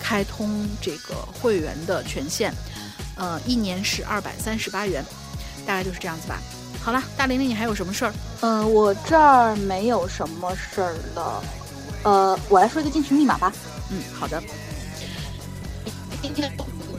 [0.00, 2.54] 开通这个会员的权限，
[3.16, 5.04] 呃，一年是二百三十八元，
[5.66, 6.40] 大概就是这样子吧。
[6.82, 8.12] 好了，大玲玲，你还有什么事儿？
[8.40, 11.42] 嗯，我这儿没有什么事儿了。
[12.02, 13.52] 呃，我来说一个进群密码吧。
[13.90, 14.42] 嗯，好的。
[16.20, 16.52] 今天。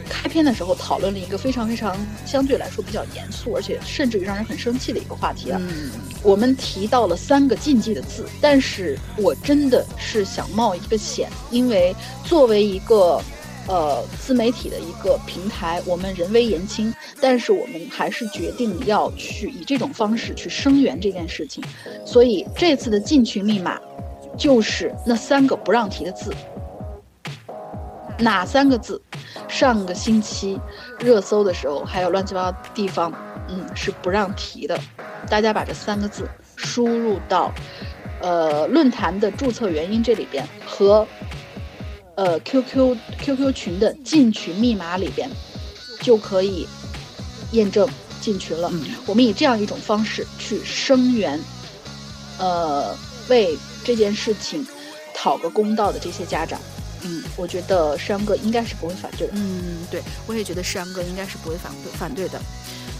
[0.07, 1.95] 开篇的时候讨论了一个非常非常
[2.25, 5.61] 相对来说比较严肃，而且甚至于让人很生气的一个话题啊。
[6.23, 13.21] 我们提到了三个禁忌的字，但是我真的是想冒一个险，因为作为一个
[13.67, 21.63] 呃自媒体的一个平台，我们人微言轻，但是我们还是决定要去以这种方式去声援这件事情。
[22.05, 23.79] 所以这次的进群密码
[24.37, 26.33] 就是那三个不让提的字，
[28.19, 29.01] 哪三个字？
[29.47, 30.59] 上个星期
[30.99, 33.13] 热搜的时候，还有乱七八糟地方，
[33.47, 34.77] 嗯，是不让提的。
[35.29, 37.51] 大家把这三个字输入到，
[38.21, 41.07] 呃，论坛的注册原因这里边和，
[42.15, 45.29] 呃，QQ QQ 群的进群密码里边，
[46.01, 46.67] 就可以
[47.51, 47.87] 验证
[48.21, 48.71] 进群了。
[49.05, 51.39] 我们以这样一种方式去声援，
[52.37, 52.95] 呃，
[53.27, 54.65] 为这件事情
[55.13, 56.59] 讨个公道的这些家长。
[57.01, 59.29] 嗯，我觉得山哥应该是不会反对。
[59.33, 62.41] 嗯，对，我也觉得山哥应该是不会反对反对的。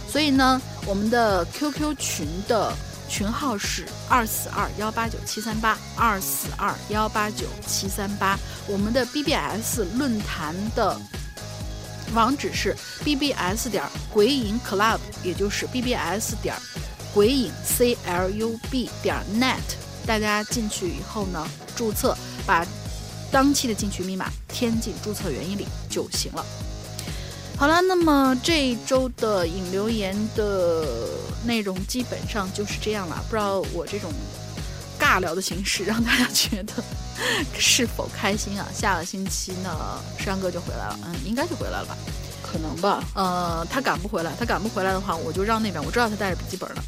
[0.08, 2.72] 所以呢，我们的 QQ 群的
[3.08, 8.38] 群号是二四二幺八九七三八二四二幺八九七三八。
[8.66, 11.00] 我们的 BBS 论坛的
[12.14, 13.82] 网址是 BBS 点
[14.12, 16.54] 鬼影 Club，也就是 BBS 点
[17.14, 19.56] 鬼影 C L U B 点 net。
[20.06, 22.66] 大家进去以后呢，注册把
[23.30, 26.44] 当期的进去密码填进注册原因里就行了。
[27.58, 30.84] 好了，那么这一周的引流言的
[31.44, 33.16] 内容基本上就是这样了。
[33.30, 34.12] 不知道我这种
[35.00, 36.74] 尬聊的形式让大家觉得
[37.58, 38.68] 是否开心啊？
[38.74, 39.70] 下个星期呢，
[40.18, 41.96] 山哥就回来了，嗯，应该就回来了吧？
[42.42, 43.02] 可能吧。
[43.14, 46.82] 呃，他赶不回来，他赶不回来的话，我就让那边，我知道他带着笔记本呢，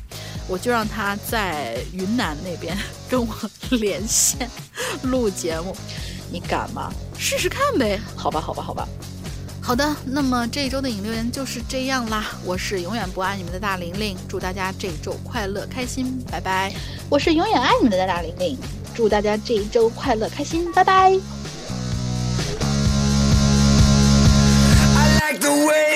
[0.48, 2.76] 我就让他在云南那边
[3.08, 3.34] 跟我
[3.70, 4.48] 连线
[5.02, 5.74] 录节目，
[6.30, 6.92] 你敢吗？
[7.18, 7.98] 试试看呗。
[8.14, 8.86] 好吧，好吧，好吧。
[9.68, 12.24] 好的，那么这一周的引流员就是这样啦。
[12.42, 16.72] 我是永远不爱你们的大玲玲，祝大家这一周快乐开心，拜拜。
[17.10, 18.56] 我是永远爱你们的大玲玲，
[18.94, 21.20] 祝大家这一周快乐开心，拜拜。
[24.96, 25.87] I like the way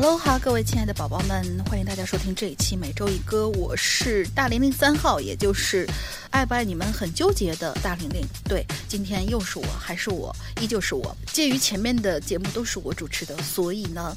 [0.00, 5.88] 喽哈，各位亲爱的宝宝们，欢迎大家收听这一期每周一歌，我是大玲玲三号，也就是
[6.30, 8.24] 爱不爱你们很纠结的大玲玲。
[8.44, 11.16] 对，今天又是我，还是我，依旧是我。
[11.32, 14.16] 鉴于前面的节目都是我主持的，所以呢，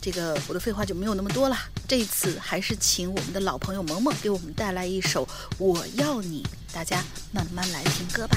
[0.00, 1.56] 这个我的废话就没有那么多了。
[1.86, 5.24] 这一次还是请我们的老朋友萌萌给我们带来一首
[5.56, 6.42] 《我要你》，
[6.74, 7.02] 大家
[7.32, 8.36] 慢慢来听歌吧。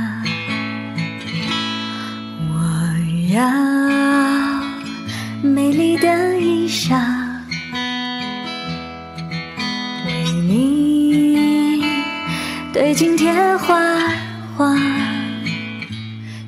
[3.31, 3.41] 要
[5.41, 6.99] 美丽的衣裳，
[10.05, 11.81] 为你
[12.73, 13.79] 对镜贴花
[14.57, 14.77] 黄。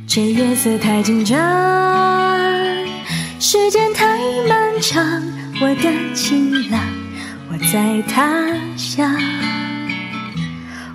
[0.05, 1.39] 这夜色太紧张，
[3.39, 4.17] 时间太
[4.49, 5.23] 漫长。
[5.61, 6.81] 我的情郎，
[7.49, 8.27] 我在他
[8.75, 9.09] 乡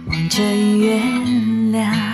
[0.06, 1.00] 望着月
[1.72, 2.07] 亮。